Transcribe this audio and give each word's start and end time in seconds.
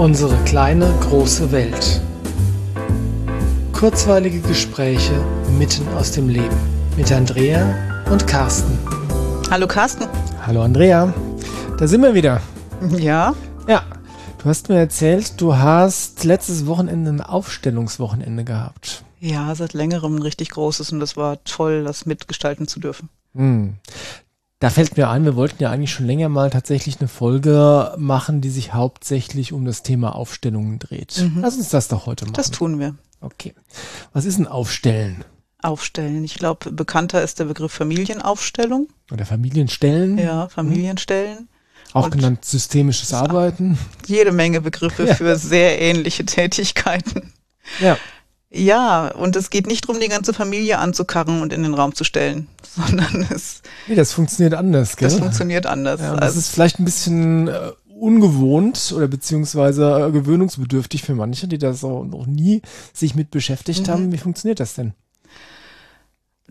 Unsere 0.00 0.34
kleine, 0.44 0.90
große 1.02 1.52
Welt. 1.52 2.00
Kurzweilige 3.74 4.40
Gespräche 4.40 5.12
mitten 5.58 5.86
aus 5.88 6.12
dem 6.12 6.30
Leben 6.30 6.56
mit 6.96 7.12
Andrea 7.12 8.02
und 8.10 8.26
Carsten. 8.26 8.78
Hallo 9.50 9.66
Carsten. 9.66 10.08
Hallo 10.46 10.62
Andrea. 10.62 11.12
Da 11.76 11.86
sind 11.86 12.00
wir 12.00 12.14
wieder. 12.14 12.40
Ja. 12.96 13.34
Ja. 13.68 13.82
Du 14.38 14.46
hast 14.46 14.70
mir 14.70 14.78
erzählt, 14.78 15.38
du 15.38 15.58
hast 15.58 16.24
letztes 16.24 16.66
Wochenende 16.66 17.10
ein 17.10 17.20
Aufstellungswochenende 17.20 18.44
gehabt. 18.44 19.04
Ja, 19.18 19.54
seit 19.54 19.74
längerem 19.74 20.16
ein 20.16 20.22
richtig 20.22 20.48
großes 20.48 20.92
und 20.92 21.00
das 21.00 21.18
war 21.18 21.44
toll, 21.44 21.84
das 21.84 22.06
mitgestalten 22.06 22.66
zu 22.66 22.80
dürfen. 22.80 23.10
Hm. 23.34 23.74
Da 24.60 24.68
fällt 24.68 24.96
mir 24.98 25.08
ein, 25.08 25.24
wir 25.24 25.36
wollten 25.36 25.62
ja 25.62 25.70
eigentlich 25.70 25.90
schon 25.90 26.06
länger 26.06 26.28
mal 26.28 26.50
tatsächlich 26.50 27.00
eine 27.00 27.08
Folge 27.08 27.94
machen, 27.96 28.42
die 28.42 28.50
sich 28.50 28.74
hauptsächlich 28.74 29.52
um 29.54 29.64
das 29.64 29.82
Thema 29.82 30.14
Aufstellungen 30.14 30.78
dreht. 30.78 31.16
Mhm. 31.18 31.38
Lass 31.40 31.56
uns 31.56 31.70
das 31.70 31.88
doch 31.88 32.04
heute 32.06 32.26
machen. 32.26 32.34
Das 32.34 32.50
tun 32.50 32.78
wir. 32.78 32.94
Okay. 33.22 33.54
Was 34.12 34.26
ist 34.26 34.38
ein 34.38 34.46
Aufstellen? 34.46 35.24
Aufstellen. 35.62 36.24
Ich 36.24 36.34
glaube, 36.34 36.72
bekannter 36.72 37.22
ist 37.22 37.38
der 37.38 37.46
Begriff 37.46 37.72
Familienaufstellung. 37.72 38.88
Oder 39.10 39.24
Familienstellen? 39.24 40.18
Ja, 40.18 40.48
Familienstellen. 40.48 41.48
Auch 41.92 42.04
Und 42.04 42.12
genannt 42.12 42.44
systemisches 42.44 43.14
Arbeiten. 43.14 43.78
Jede 44.06 44.30
Menge 44.30 44.60
Begriffe 44.60 45.06
Ja. 45.06 45.14
für 45.14 45.36
sehr 45.36 45.80
ähnliche 45.80 46.24
Tätigkeiten. 46.26 47.32
Ja. 47.80 47.96
Ja, 48.52 49.08
und 49.08 49.36
es 49.36 49.50
geht 49.50 49.66
nicht 49.68 49.88
darum, 49.88 50.00
die 50.00 50.08
ganze 50.08 50.34
Familie 50.34 50.78
anzukarren 50.78 51.40
und 51.40 51.52
in 51.52 51.62
den 51.62 51.74
Raum 51.74 51.94
zu 51.94 52.02
stellen, 52.04 52.48
sondern 52.76 53.26
es, 53.32 53.62
Nee, 53.86 53.94
das 53.94 54.12
funktioniert 54.12 54.54
anders, 54.54 54.96
gell? 54.96 55.08
das 55.08 55.18
funktioniert 55.18 55.66
anders. 55.66 56.00
ja, 56.00 56.10
und 56.12 56.16
das 56.20 56.30
also, 56.30 56.38
ist 56.40 56.48
vielleicht 56.50 56.80
ein 56.80 56.84
bisschen 56.84 57.46
äh, 57.48 57.70
ungewohnt 57.96 58.92
oder 58.96 59.06
beziehungsweise 59.08 60.06
äh, 60.08 60.10
gewöhnungsbedürftig 60.10 61.02
für 61.02 61.14
manche, 61.14 61.46
die 61.46 61.58
das 61.58 61.84
auch 61.84 62.04
noch 62.04 62.26
nie 62.26 62.62
sich 62.92 63.14
mit 63.14 63.30
beschäftigt 63.30 63.86
Mhm. 63.86 63.92
haben. 63.92 64.12
Wie 64.12 64.18
funktioniert 64.18 64.58
das 64.58 64.74
denn? 64.74 64.94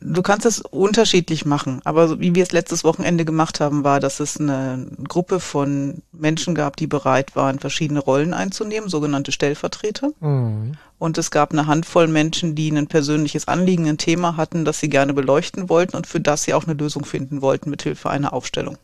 Du 0.01 0.21
kannst 0.21 0.45
es 0.45 0.61
unterschiedlich 0.61 1.45
machen, 1.45 1.81
aber 1.83 2.07
so 2.07 2.19
wie 2.19 2.33
wir 2.33 2.43
es 2.43 2.53
letztes 2.53 2.83
Wochenende 2.83 3.25
gemacht 3.25 3.59
haben, 3.59 3.83
war, 3.83 3.99
dass 3.99 4.19
es 4.19 4.39
eine 4.39 4.87
Gruppe 5.07 5.39
von 5.39 6.01
Menschen 6.13 6.55
gab, 6.55 6.77
die 6.77 6.87
bereit 6.87 7.35
waren, 7.35 7.59
verschiedene 7.59 7.99
Rollen 7.99 8.33
einzunehmen, 8.33 8.89
sogenannte 8.89 9.31
Stellvertreter. 9.31 10.11
Mhm. 10.21 10.73
Und 10.97 11.17
es 11.17 11.31
gab 11.31 11.51
eine 11.51 11.67
Handvoll 11.67 12.07
Menschen, 12.07 12.55
die 12.55 12.71
ein 12.71 12.87
persönliches 12.87 13.47
Anliegen, 13.47 13.87
ein 13.87 13.97
Thema 13.97 14.37
hatten, 14.37 14.63
das 14.63 14.79
sie 14.79 14.89
gerne 14.89 15.13
beleuchten 15.13 15.67
wollten 15.67 15.97
und 15.97 16.07
für 16.07 16.21
das 16.21 16.43
sie 16.43 16.53
auch 16.53 16.65
eine 16.65 16.73
Lösung 16.73 17.03
finden 17.03 17.41
wollten 17.41 17.69
mithilfe 17.69 18.09
einer 18.09 18.33
Aufstellung. 18.33 18.77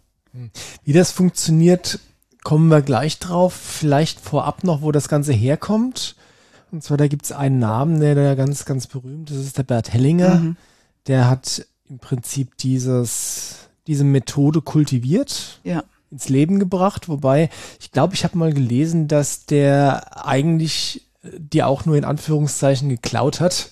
Wie 0.84 0.94
das 0.94 1.12
funktioniert, 1.12 2.00
kommen 2.44 2.68
wir 2.68 2.82
gleich 2.82 3.20
drauf. 3.20 3.54
Vielleicht 3.54 4.20
vorab 4.20 4.64
noch, 4.64 4.82
wo 4.82 4.92
das 4.92 5.08
Ganze 5.08 5.34
herkommt. 5.34 6.16
Und 6.72 6.84
zwar, 6.84 6.98
da 6.98 7.08
gibt 7.08 7.26
es 7.26 7.32
einen 7.32 7.60
Namen, 7.60 8.02
der 8.02 8.16
da 8.16 8.36
ganz, 8.36 8.66
ganz 8.66 8.88
berühmt 8.88 9.30
ist. 9.30 9.38
Das 9.38 9.46
ist 9.46 9.58
der 9.58 9.64
Bert 9.64 9.94
Hellinger. 9.94 10.36
Mhm. 10.36 10.58
Der 11.08 11.30
hat 11.30 11.66
im 11.90 12.00
Prinzip 12.00 12.58
dieses, 12.58 13.70
diese 13.88 14.04
Methode 14.04 14.62
kultiviert, 14.62 15.60
Ja. 15.64 15.84
ins 16.12 16.30
Leben 16.30 16.60
gebracht. 16.60 17.10
Wobei, 17.10 17.50
ich 17.80 17.92
glaube, 17.92 18.16
ich 18.16 18.24
habe 18.24 18.38
mal 18.38 18.54
gelesen, 18.54 19.08
dass 19.08 19.46
der 19.46 20.26
eigentlich 20.26 21.08
äh, 21.24 21.30
die 21.40 21.64
auch 21.64 21.86
nur 21.86 21.96
in 21.98 22.06
Anführungszeichen 22.06 22.90
geklaut 22.90 23.40
hat. 23.40 23.72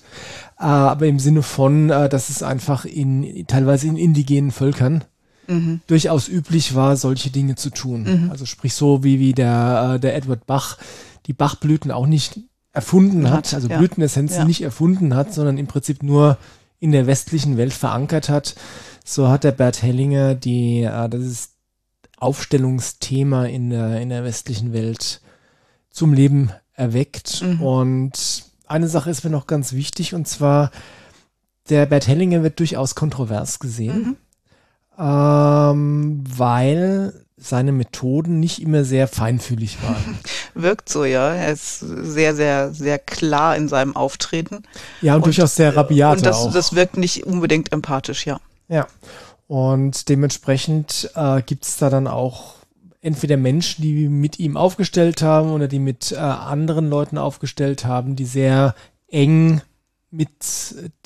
Äh, 0.59 0.64
aber 0.66 1.08
im 1.08 1.20
Sinne 1.20 1.42
von, 1.42 1.90
äh, 1.90 2.09
dass 2.09 2.30
es 2.30 2.44
einfach 2.44 2.86
in 2.86 3.45
teilweise 3.47 3.88
in 3.88 3.97
indigenen 3.97 4.52
Völkern 4.52 5.03
Mhm. 5.47 5.81
durchaus 5.88 6.30
üblich 6.30 6.73
war, 6.73 6.95
solche 6.95 7.30
Dinge 7.30 7.56
zu 7.56 7.70
tun. 7.70 8.03
Mhm. 8.25 8.31
Also 8.31 8.45
sprich 8.45 8.73
so 8.75 9.03
wie, 9.03 9.19
wie 9.19 9.34
der, 9.34 9.96
äh, 9.96 10.00
der 10.00 10.16
Edward 10.16 10.46
Bach 10.46 10.78
die 11.25 11.34
Bachblüten 11.34 11.91
auch 11.91 12.06
nicht 12.08 12.40
erfunden 12.72 13.29
hat, 13.29 13.47
Hat, 13.47 13.53
also 13.56 13.68
ja. 13.68 13.78
Blütenessenzen 13.78 14.38
Ja. 14.40 14.46
nicht 14.46 14.62
erfunden 14.62 15.16
hat, 15.16 15.34
sondern 15.34 15.58
im 15.58 15.68
Prinzip 15.68 16.02
nur 16.02 16.38
in 16.84 16.92
der 16.92 17.08
westlichen 17.08 17.56
Welt 17.56 17.72
verankert 17.72 18.28
hat. 18.28 18.56
So 19.06 19.30
hat 19.30 19.46
der 19.46 19.54
Bert 19.54 19.82
Hellinger 19.82 20.36
die, 20.36 20.82
äh, 20.82 21.08
das 21.08 21.22
ist 21.22 21.52
Aufstellungsthema 22.18 23.46
in 23.46 23.70
der, 23.70 24.02
in 24.02 24.10
der 24.10 24.26
westlichen 24.26 24.74
Welt 24.74 25.22
zum 25.90 26.12
Leben 26.12 26.52
erweckt. 26.74 27.42
Mhm. 27.42 27.62
Und 27.62 28.44
eine 28.68 28.90
Sache 28.90 29.10
ist 29.10 29.24
mir 29.24 29.30
noch 29.30 29.48
ganz 29.48 29.72
wichtig, 29.72 30.14
und 30.14 30.28
zwar, 30.28 30.72
der 31.70 31.86
Bert 31.86 32.06
Hellinger 32.06 32.44
wird 32.44 32.60
durchaus 32.60 32.96
kontrovers 32.96 33.60
gesehen, 33.60 34.18
Mhm. 34.98 35.04
ähm, 35.06 36.24
weil 36.28 37.14
seine 37.44 37.72
Methoden 37.72 38.40
nicht 38.40 38.62
immer 38.62 38.84
sehr 38.84 39.08
feinfühlig 39.08 39.78
waren. 39.84 40.18
Wirkt 40.56 40.90
so, 40.90 41.06
ja. 41.06 41.34
Er 41.34 41.52
ist 41.52 41.80
sehr, 41.80 42.36
sehr, 42.36 42.74
sehr 42.74 43.00
klar 43.00 43.56
in 43.56 43.68
seinem 43.68 43.96
Auftreten. 43.96 44.64
Ja, 45.02 45.14
und, 45.14 45.20
Und- 45.20 45.26
durchaus 45.28 45.56
sehr 45.56 45.76
rabiat 45.76 46.18
und 46.18 46.26
das, 46.26 46.38
auch. 46.38 46.53
das 46.53 46.76
wirkt 46.76 46.98
nicht 46.98 47.26
unbedingt 47.26 47.72
empathisch, 47.72 48.26
ja. 48.26 48.40
Ja. 48.68 48.88
Und 49.48 50.09
dementsprechend 50.09 51.12
äh, 51.16 51.42
gibt 51.42 51.66
es 51.66 51.78
da 51.78 51.90
dann 51.90 52.08
auch 52.08 52.56
entweder 53.02 53.36
Menschen, 53.38 53.82
die 53.82 54.08
mit 54.08 54.40
ihm 54.40 54.56
aufgestellt 54.58 55.22
haben 55.22 55.52
oder 55.52 55.68
die 55.68 55.80
mit 55.80 56.12
äh, 56.14 56.16
anderen 56.16 56.90
Leuten 56.90 57.18
aufgestellt 57.18 57.84
haben, 57.86 58.16
die 58.16 58.26
sehr 58.26 58.74
eng 59.09 59.62
mit 60.09 60.30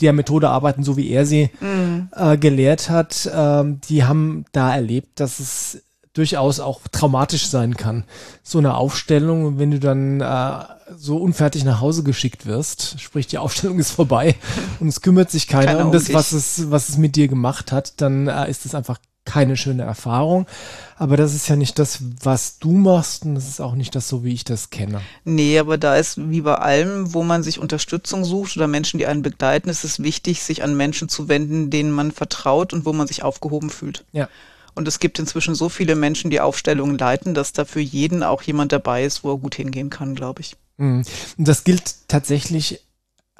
der 0.01 0.13
Methode 0.13 0.49
arbeiten, 0.49 0.83
so 0.83 0.97
wie 0.97 1.09
er 1.09 1.25
sie 1.25 1.49
Mhm. 1.61 2.09
äh, 2.13 2.37
gelehrt 2.37 2.89
hat. 2.89 3.29
Ähm, 3.33 3.79
die 3.89 4.03
haben 4.03 4.45
da 4.51 4.75
erlebt, 4.75 5.19
dass 5.19 5.39
es 5.39 5.81
durchaus 6.17 6.59
auch 6.59 6.81
traumatisch 6.91 7.47
sein 7.47 7.77
kann. 7.77 8.03
So 8.43 8.57
eine 8.57 8.75
Aufstellung, 8.75 9.59
wenn 9.59 9.71
du 9.71 9.79
dann 9.79 10.21
äh, 10.21 10.63
so 10.97 11.17
unfertig 11.17 11.63
nach 11.63 11.79
Hause 11.79 12.03
geschickt 12.03 12.45
wirst, 12.45 12.99
sprich 12.99 13.27
die 13.27 13.37
Aufstellung 13.37 13.79
ist 13.79 13.91
vorbei 13.91 14.35
und 14.79 14.87
es 14.87 15.01
kümmert 15.01 15.29
sich 15.29 15.47
keiner, 15.47 15.73
Keiner 15.73 15.85
um 15.85 15.91
das, 15.91 16.13
was 16.13 16.31
es, 16.31 16.71
was 16.71 16.89
es 16.89 16.97
mit 16.97 17.15
dir 17.15 17.27
gemacht 17.27 17.71
hat, 17.71 18.01
dann 18.01 18.27
äh, 18.27 18.49
ist 18.49 18.65
es 18.65 18.73
einfach 18.73 18.99
keine 19.27 19.57
schöne 19.57 19.83
Erfahrung. 19.83 20.47
Aber 20.95 21.17
das 21.17 21.35
ist 21.35 21.47
ja 21.49 21.55
nicht 21.55 21.77
das, 21.77 21.99
was 22.23 22.57
du 22.59 22.71
machst 22.71 23.25
und 23.25 23.35
das 23.35 23.47
ist 23.47 23.59
auch 23.59 23.75
nicht 23.75 23.93
das, 23.93 24.07
so 24.07 24.23
wie 24.23 24.33
ich 24.33 24.45
das 24.45 24.71
kenne. 24.71 25.01
Nee, 25.25 25.59
aber 25.59 25.77
da 25.77 25.97
ist 25.97 26.31
wie 26.31 26.41
bei 26.41 26.55
allem, 26.55 27.13
wo 27.13 27.23
man 27.23 27.43
sich 27.43 27.59
Unterstützung 27.59 28.25
sucht 28.25 28.57
oder 28.57 28.67
Menschen, 28.67 28.97
die 28.97 29.05
einen 29.05 29.21
begleiten, 29.21 29.69
ist 29.69 29.83
es 29.83 30.01
wichtig, 30.01 30.41
sich 30.41 30.63
an 30.63 30.75
Menschen 30.75 31.09
zu 31.09 31.27
wenden, 31.27 31.69
denen 31.69 31.91
man 31.91 32.11
vertraut 32.11 32.73
und 32.73 32.85
wo 32.85 32.93
man 32.93 33.05
sich 33.05 33.21
aufgehoben 33.21 33.69
fühlt. 33.69 34.05
Ja. 34.13 34.29
Und 34.77 34.87
es 34.87 34.99
gibt 34.99 35.17
inzwischen 35.17 35.55
so 35.55 35.69
viele 35.69 35.95
Menschen, 35.95 36.29
die 36.29 36.39
Aufstellungen 36.39 36.99
leiten, 36.99 37.33
dass 37.33 37.51
da 37.51 37.65
für 37.65 37.79
jeden 37.79 38.21
auch 38.21 38.43
jemand 38.43 38.71
dabei 38.71 39.03
ist, 39.03 39.23
wo 39.23 39.31
er 39.31 39.39
gut 39.39 39.55
hingehen 39.55 39.89
kann, 39.89 40.13
glaube 40.13 40.41
ich. 40.41 40.55
Mhm. 40.77 41.03
Und 41.35 41.47
das 41.47 41.63
gilt 41.63 42.07
tatsächlich 42.07 42.85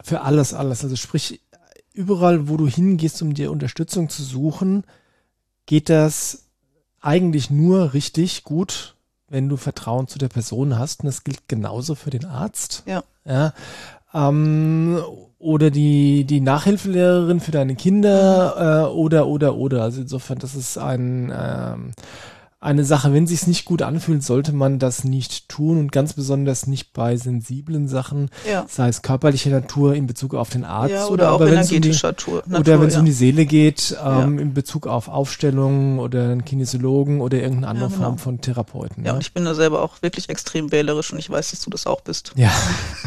für 0.02 0.22
alles, 0.22 0.56
alles. 0.56 0.84
Also 0.84 0.96
sprich, 0.96 1.40
überall, 1.94 2.50
wo 2.50 2.58
du 2.58 2.68
hingehst, 2.68 3.22
um 3.22 3.36
dir 3.36 3.52
Unterstützung 3.52 4.10
zu 4.10 4.24
suchen, 4.24 4.84
geht 5.68 5.90
das 5.90 6.46
eigentlich 7.02 7.52
nur 7.52 7.94
richtig 7.94 8.44
gut, 8.44 8.96
wenn 9.28 9.48
du 9.48 9.58
Vertrauen 9.58 10.08
zu 10.08 10.18
der 10.18 10.30
Person 10.30 10.80
hast. 10.80 11.02
Und 11.02 11.06
das 11.06 11.24
gilt 11.24 11.48
genauso 11.48 11.94
für 11.94 12.10
den 12.10 12.26
Arzt. 12.26 12.82
Ja. 12.88 13.04
Ja. 13.26 13.54
Ähm, 14.14 15.00
oder 15.40 15.70
die, 15.70 16.26
die 16.26 16.42
Nachhilfelehrerin 16.42 17.40
für 17.40 17.52
deine 17.52 17.76
Kinder 17.76 18.88
äh, 18.90 18.94
oder, 18.94 19.28
oder, 19.28 19.56
oder. 19.56 19.84
Also 19.84 20.02
insofern, 20.02 20.40
das 20.40 20.56
ist 20.56 20.78
ein, 20.78 21.32
ähm, 21.36 21.92
eine 22.68 22.84
Sache, 22.84 23.14
wenn 23.14 23.26
sich's 23.26 23.48
nicht 23.48 23.66
gut 23.66 23.82
anfühlt, 23.82 24.24
sollte 24.24 24.52
man 24.52 24.78
das 24.78 25.04
nicht 25.06 25.48
tun 25.48 25.80
und 25.80 25.92
ganz 25.92 26.14
besonders 26.14 26.68
nicht 26.68 26.92
bei 26.94 27.16
sensiblen 27.16 27.88
Sachen, 27.88 28.30
Ja. 28.48 28.66
sei 28.68 28.90
es 28.90 29.02
körperlicher 29.02 29.50
Natur 29.50 29.96
in 29.96 30.06
Bezug 30.06 30.36
auf 30.36 30.50
den 30.50 30.66
Arzt 30.66 30.92
Ja, 30.94 31.06
oder, 31.06 31.12
oder 31.12 31.32
auch 31.32 31.40
um 31.40 31.46
die, 31.48 31.54
energetischer 31.54 32.16
Tour, 32.16 32.44
Natur. 32.46 32.60
oder 32.60 32.82
wenn 32.82 32.88
es 32.90 32.94
ja. 32.96 33.00
um 33.00 33.06
die 33.06 33.14
Seele 33.14 33.46
geht, 33.46 33.96
ähm, 34.04 34.38
in 34.38 34.54
Bezug 34.54 34.86
auf 34.86 35.08
Aufstellungen 35.08 36.00
oder 36.00 36.24
einen 36.24 36.44
Kinesiologen 36.44 37.22
oder 37.22 37.38
irgendeine 37.38 37.70
andere 37.70 37.90
genau. 37.90 38.04
Form 38.04 38.18
von 38.18 38.42
Therapeuten. 38.42 39.06
ja, 39.06 39.12
ne? 39.12 39.16
und 39.16 39.22
ich 39.22 39.34
bin 39.34 39.46
da 39.46 39.56
selber 39.56 39.82
auch 39.82 40.02
wirklich 40.02 40.30
extrem 40.30 40.72
wählerisch 40.72 41.14
und 41.14 41.20
ich 41.20 41.30
weiß, 41.30 41.52
dass 41.52 41.62
du 41.62 41.70
das 41.70 41.88
auch 41.88 42.02
bist. 42.02 42.34
Ja, 42.36 42.52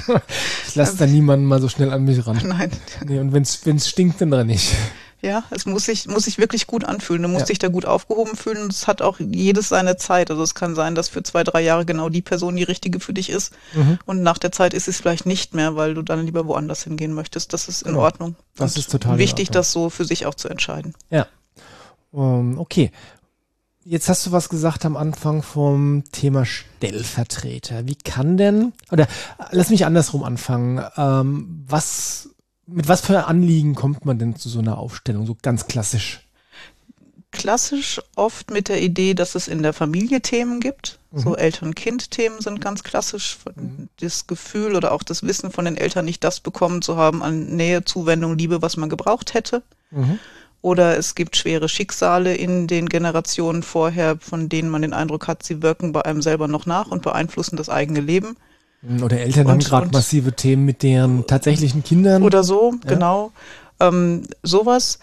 ich 0.68 0.74
lasse 0.74 0.96
da 0.96 1.06
niemanden 1.06 1.44
mal 1.44 1.60
so 1.60 1.68
schnell 1.68 1.92
an 1.92 2.04
mich 2.04 2.26
ran. 2.26 2.40
Nein. 2.44 2.70
Nee, 3.06 3.18
und 3.18 3.32
wenn's 3.34 3.60
wenn's 3.64 3.88
stinkt, 3.88 4.20
dann 4.22 4.32
renn 4.32 4.48
ich. 4.48 4.74
Ja, 5.22 5.44
es 5.50 5.66
muss 5.66 5.84
sich, 5.84 6.06
muss 6.08 6.24
sich 6.24 6.38
wirklich 6.38 6.66
gut 6.66 6.84
anfühlen. 6.84 7.22
Du 7.22 7.28
musst 7.28 7.40
Ja. 7.42 7.46
dich 7.48 7.58
da 7.58 7.68
gut 7.68 7.84
aufgehoben 7.84 8.36
fühlen 8.36 8.68
es 8.70 8.86
hat 8.86 9.02
auch 9.02 9.18
jedes 9.20 9.68
seine 9.68 9.96
Zeit. 9.98 10.30
Also 10.30 10.42
es 10.42 10.54
kann 10.54 10.74
sein, 10.74 10.94
dass 10.94 11.08
für 11.10 11.22
zwei, 11.22 11.44
drei 11.44 11.60
Jahre 11.60 11.84
genau 11.84 12.08
die 12.08 12.22
Person 12.22 12.56
die 12.56 12.62
richtige 12.62 13.00
für 13.00 13.12
dich 13.12 13.28
ist 13.28 13.52
Mhm. 13.74 13.98
und 14.06 14.22
nach 14.22 14.38
der 14.38 14.50
Zeit 14.50 14.72
ist 14.72 14.88
es 14.88 14.96
vielleicht 14.98 15.26
nicht 15.26 15.54
mehr, 15.54 15.76
weil 15.76 15.92
du 15.94 16.00
dann 16.02 16.24
lieber 16.24 16.46
woanders 16.46 16.84
hingehen 16.84 17.12
möchtest. 17.12 17.52
Das 17.52 17.68
ist 17.68 17.82
in 17.82 17.92
Genau. 17.92 18.04
Ordnung. 18.04 18.34
Das 18.56 18.74
Und 18.76 18.80
ist 18.80 18.90
total 18.90 19.18
wichtig, 19.18 19.50
das 19.50 19.72
so 19.72 19.90
für 19.90 20.04
sich 20.06 20.24
auch 20.26 20.34
zu 20.34 20.48
entscheiden. 20.48 20.94
Ähm, 22.12 22.58
okay. 22.58 22.90
Jetzt 23.84 24.08
hast 24.08 24.26
du 24.26 24.32
was 24.32 24.48
gesagt 24.48 24.84
am 24.84 24.96
Anfang 24.96 25.42
vom 25.42 26.04
Thema 26.12 26.44
Stellvertreter. 26.44 27.86
Wie 27.86 27.94
kann 27.94 28.36
denn, 28.36 28.72
oder 28.90 29.06
lass 29.52 29.70
mich 29.70 29.86
andersrum 29.86 30.22
anfangen. 30.22 30.84
Ähm, 30.96 31.64
was, 31.66 32.28
mit 32.72 32.88
was 32.88 33.00
für 33.02 33.26
Anliegen 33.26 33.74
kommt 33.74 34.04
man 34.04 34.18
denn 34.18 34.36
zu 34.36 34.48
so 34.48 34.60
einer 34.60 34.78
Aufstellung, 34.78 35.26
so 35.26 35.36
ganz 35.40 35.66
klassisch? 35.66 36.20
klassisch 37.32 38.00
oft 38.16 38.50
mit 38.50 38.68
der 38.68 38.82
Idee, 38.82 39.14
dass 39.14 39.34
es 39.34 39.48
in 39.48 39.62
der 39.62 39.72
Familie 39.72 40.20
Themen 40.20 40.60
gibt. 40.60 40.98
Mhm. 41.10 41.18
So 41.18 41.36
Eltern-Kind-Themen 41.36 42.40
sind 42.40 42.60
ganz 42.60 42.82
klassisch. 42.82 43.38
Mhm. 43.54 43.88
Das 44.00 44.26
Gefühl 44.26 44.74
oder 44.74 44.92
auch 44.92 45.02
das 45.02 45.22
Wissen 45.22 45.50
von 45.50 45.64
den 45.64 45.76
Eltern, 45.76 46.04
nicht 46.04 46.24
das 46.24 46.40
bekommen 46.40 46.82
zu 46.82 46.96
haben 46.96 47.22
an 47.22 47.56
Nähe, 47.56 47.84
Zuwendung, 47.84 48.36
Liebe, 48.36 48.62
was 48.62 48.76
man 48.76 48.88
gebraucht 48.88 49.34
hätte. 49.34 49.62
Mhm. 49.90 50.18
Oder 50.62 50.98
es 50.98 51.14
gibt 51.14 51.36
schwere 51.36 51.68
Schicksale 51.68 52.34
in 52.34 52.66
den 52.66 52.88
Generationen 52.88 53.62
vorher, 53.62 54.18
von 54.18 54.48
denen 54.48 54.68
man 54.68 54.82
den 54.82 54.92
Eindruck 54.92 55.26
hat, 55.26 55.42
sie 55.42 55.62
wirken 55.62 55.92
bei 55.92 56.04
einem 56.04 56.20
selber 56.20 56.48
noch 56.48 56.66
nach 56.66 56.88
und 56.88 57.02
beeinflussen 57.02 57.56
das 57.56 57.70
eigene 57.70 58.00
Leben. 58.00 58.36
Oder 59.02 59.20
Eltern 59.20 59.46
und, 59.46 59.52
haben 59.52 59.60
gerade 59.60 59.90
massive 59.92 60.32
Themen 60.32 60.64
mit 60.64 60.82
deren 60.82 61.26
tatsächlichen 61.26 61.84
Kindern. 61.84 62.22
Oder 62.22 62.42
so, 62.42 62.72
ja. 62.84 62.94
genau. 62.94 63.32
Ähm, 63.78 64.22
sowas 64.42 64.98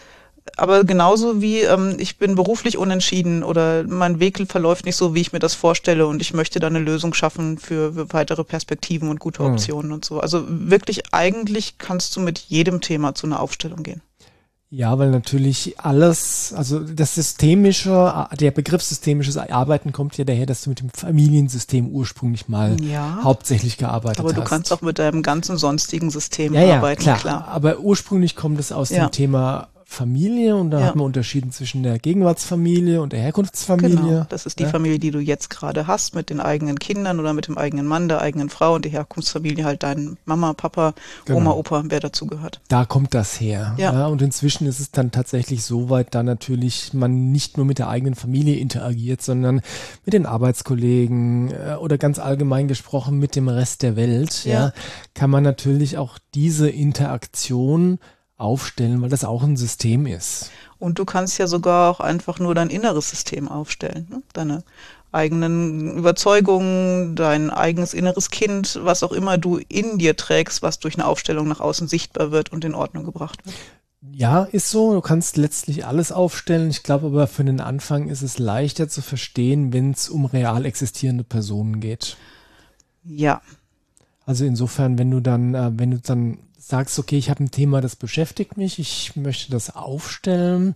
aber 0.55 0.83
genauso 0.83 1.41
wie 1.41 1.61
ähm, 1.61 1.95
ich 1.97 2.17
bin 2.17 2.35
beruflich 2.35 2.77
unentschieden 2.77 3.43
oder 3.43 3.83
mein 3.83 4.19
Weg 4.19 4.37
verläuft 4.49 4.85
nicht 4.85 4.95
so, 4.95 5.13
wie 5.13 5.21
ich 5.21 5.33
mir 5.33 5.39
das 5.39 5.55
vorstelle 5.55 6.07
und 6.07 6.21
ich 6.21 6.33
möchte 6.33 6.59
da 6.59 6.67
eine 6.67 6.79
Lösung 6.79 7.13
schaffen 7.13 7.57
für, 7.57 8.13
weitere 8.13 8.43
Perspektiven 8.43 9.09
und 9.09 9.19
gute 9.19 9.43
hm. 9.43 9.53
Optionen 9.53 9.87
mhm. 9.87 9.93
und 9.95 10.05
so. 10.05 10.19
Also 10.19 10.45
wirklich 10.47 11.13
eigentlich 11.13 11.77
kannst 11.77 12.15
du 12.15 12.19
mit 12.19 12.39
jedem 12.39 12.81
Thema 12.81 13.15
zu 13.15 13.25
einer 13.25 13.39
Aufstellung 13.39 13.83
gehen. 13.83 14.01
Ja, 14.69 14.99
weil 14.99 15.11
natürlich 15.11 15.79
alles, 15.79 16.53
also 16.53 16.79
das 16.79 17.15
systemische, 17.15 18.27
der 18.37 18.51
Begriff 18.51 18.81
systemisches 18.81 19.37
Arbeiten 19.37 19.93
kommt 19.93 20.17
ja 20.17 20.25
daher, 20.25 20.45
dass 20.45 20.63
du 20.63 20.71
mit 20.71 20.81
dem 20.81 20.89
Familiensystem 20.89 21.87
ursprünglich 21.87 22.49
mal 22.49 22.75
ja, 22.81 23.19
hauptsächlich 23.23 23.77
gearbeitet 23.77 24.19
hast. 24.19 24.25
Aber 24.25 24.33
du 24.33 24.41
hast. 24.41 24.49
kannst 24.49 24.73
auch 24.73 24.81
mit 24.81 24.99
deinem 24.99 25.23
ganzen 25.23 25.57
sonstigen 25.57 26.09
System 26.09 26.53
ja, 26.53 26.75
arbeiten, 26.75 27.03
ja, 27.03 27.15
klar. 27.15 27.43
klar. 27.43 27.47
Aber 27.47 27.79
ursprünglich 27.79 28.35
kommt 28.35 28.59
es 28.59 28.73
aus 28.73 28.89
dem 28.89 29.09
Thema 29.11 29.69
Familie 29.89 30.55
und 30.55 30.71
da 30.71 30.79
ja. 30.79 30.85
hat 30.87 30.95
man 30.95 31.05
unterschieden 31.05 31.51
zwischen 31.51 31.81
der 31.81 31.97
Gegenwartsfamilie 31.97 33.01
und 33.01 33.13
der 33.13 33.21
Herkunftsfamilie. 33.21 33.95
Genau, 33.95 34.25
das 34.29 34.45
ist 34.45 34.59
die 34.59 34.63
ja. 34.63 34.69
Familie, 34.69 34.99
die 34.99 35.11
du 35.11 35.19
jetzt 35.19 35.49
gerade 35.49 35.87
hast, 35.87 36.13
mit 36.13 36.29
den 36.29 36.39
eigenen 36.39 36.77
Kindern 36.77 37.19
oder 37.19 37.33
mit 37.33 37.47
dem 37.47 37.57
eigenen 37.57 37.87
Mann, 37.87 38.09
der 38.09 38.21
eigenen 38.21 38.49
Frau 38.49 38.75
und 38.75 38.85
die 38.85 38.89
Herkunftsfamilie 38.89 39.63
halt 39.63 39.83
dein 39.83 40.17
Mama, 40.25 40.53
Papa, 40.53 40.93
genau. 41.25 41.39
Oma, 41.39 41.51
Opa, 41.51 41.83
wer 41.87 42.01
dazu 42.01 42.27
gehört. 42.27 42.59
Da 42.67 42.85
kommt 42.85 43.13
das 43.13 43.39
her. 43.39 43.75
Ja. 43.77 43.93
ja. 43.93 44.07
Und 44.07 44.21
inzwischen 44.21 44.67
ist 44.67 44.79
es 44.79 44.91
dann 44.91 45.11
tatsächlich 45.11 45.63
so 45.63 45.89
weit, 45.89 46.13
da 46.13 46.21
natürlich 46.21 46.93
man 46.93 47.31
nicht 47.31 47.57
nur 47.57 47.65
mit 47.65 47.79
der 47.79 47.87
eigenen 47.87 48.15
Familie 48.15 48.57
interagiert, 48.57 49.21
sondern 49.21 49.61
mit 50.03 50.13
den 50.13 50.25
Arbeitskollegen 50.25 51.51
äh, 51.51 51.75
oder 51.75 51.97
ganz 51.97 52.19
allgemein 52.19 52.67
gesprochen 52.67 53.19
mit 53.19 53.35
dem 53.35 53.47
Rest 53.47 53.83
der 53.83 53.95
Welt, 53.95 54.43
ja 54.43 54.73
kann 55.17 55.29
man 55.31 55.43
natürlich 55.43 55.97
auch 55.97 56.19
diese 56.33 56.69
Interaktion 56.69 57.99
aufstellen, 58.37 59.01
weil 59.01 59.09
das 59.09 59.23
auch 59.23 59.43
ein 59.43 59.57
System 59.57 60.05
ist. 60.05 60.51
Und 60.79 60.99
du 60.99 61.05
kannst 61.05 61.37
ja 61.39 61.47
sogar 61.47 61.89
auch 61.89 61.99
einfach 61.99 62.39
nur 62.39 62.53
dein 62.53 62.69
inneres 62.69 63.09
System 63.09 63.47
aufstellen, 63.47 64.07
ne? 64.09 64.21
deine 64.33 64.63
eigenen 65.11 65.97
Überzeugungen, 65.97 67.15
dein 67.15 67.49
eigenes 67.49 67.93
inneres 67.93 68.29
Kind, 68.29 68.79
was 68.83 69.03
auch 69.03 69.11
immer 69.11 69.37
du 69.37 69.57
in 69.69 69.97
dir 69.97 70.15
trägst, 70.15 70.61
was 70.61 70.79
durch 70.79 70.95
eine 70.95 71.07
Aufstellung 71.07 71.47
nach 71.47 71.61
außen 71.61 71.87
sichtbar 71.87 72.31
wird 72.31 72.51
und 72.51 72.63
in 72.65 72.75
Ordnung 72.75 73.05
gebracht 73.05 73.45
wird. 73.45 73.55
Ja, 74.11 74.43
ist 74.43 74.69
so. 74.69 74.93
Du 74.93 75.01
kannst 75.01 75.37
letztlich 75.37 75.85
alles 75.85 76.11
aufstellen. 76.11 76.69
Ich 76.69 76.83
glaube 76.83 77.07
aber 77.07 77.27
für 77.27 77.43
den 77.43 77.59
Anfang 77.59 78.09
ist 78.09 78.21
es 78.21 78.37
leichter 78.37 78.87
zu 78.89 79.01
verstehen, 79.01 79.73
wenn 79.73 79.91
es 79.91 80.09
um 80.09 80.25
real 80.25 80.65
existierende 80.65 81.23
Personen 81.23 81.79
geht. 81.79 82.17
Ja. 83.03 83.41
Also 84.25 84.45
insofern, 84.45 84.97
wenn 84.97 85.09
du 85.09 85.19
dann, 85.19 85.55
äh, 85.55 85.71
wenn 85.73 85.91
du 85.91 85.99
dann 85.99 86.37
sagst, 86.57 86.99
okay, 86.99 87.17
ich 87.17 87.29
habe 87.29 87.43
ein 87.43 87.51
Thema, 87.51 87.81
das 87.81 87.95
beschäftigt 87.95 88.57
mich, 88.57 88.79
ich 88.79 89.15
möchte 89.15 89.51
das 89.51 89.75
aufstellen. 89.75 90.75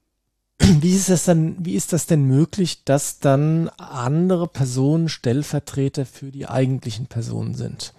Wie 0.60 0.94
ist 0.94 1.08
das 1.08 1.24
dann, 1.24 1.56
wie 1.64 1.74
ist 1.74 1.92
das 1.92 2.06
denn 2.06 2.24
möglich, 2.24 2.84
dass 2.84 3.18
dann 3.18 3.68
andere 3.70 4.46
Personen 4.46 5.08
Stellvertreter 5.08 6.06
für 6.06 6.30
die 6.30 6.46
eigentlichen 6.46 7.06
Personen 7.06 7.54
sind? 7.54 7.92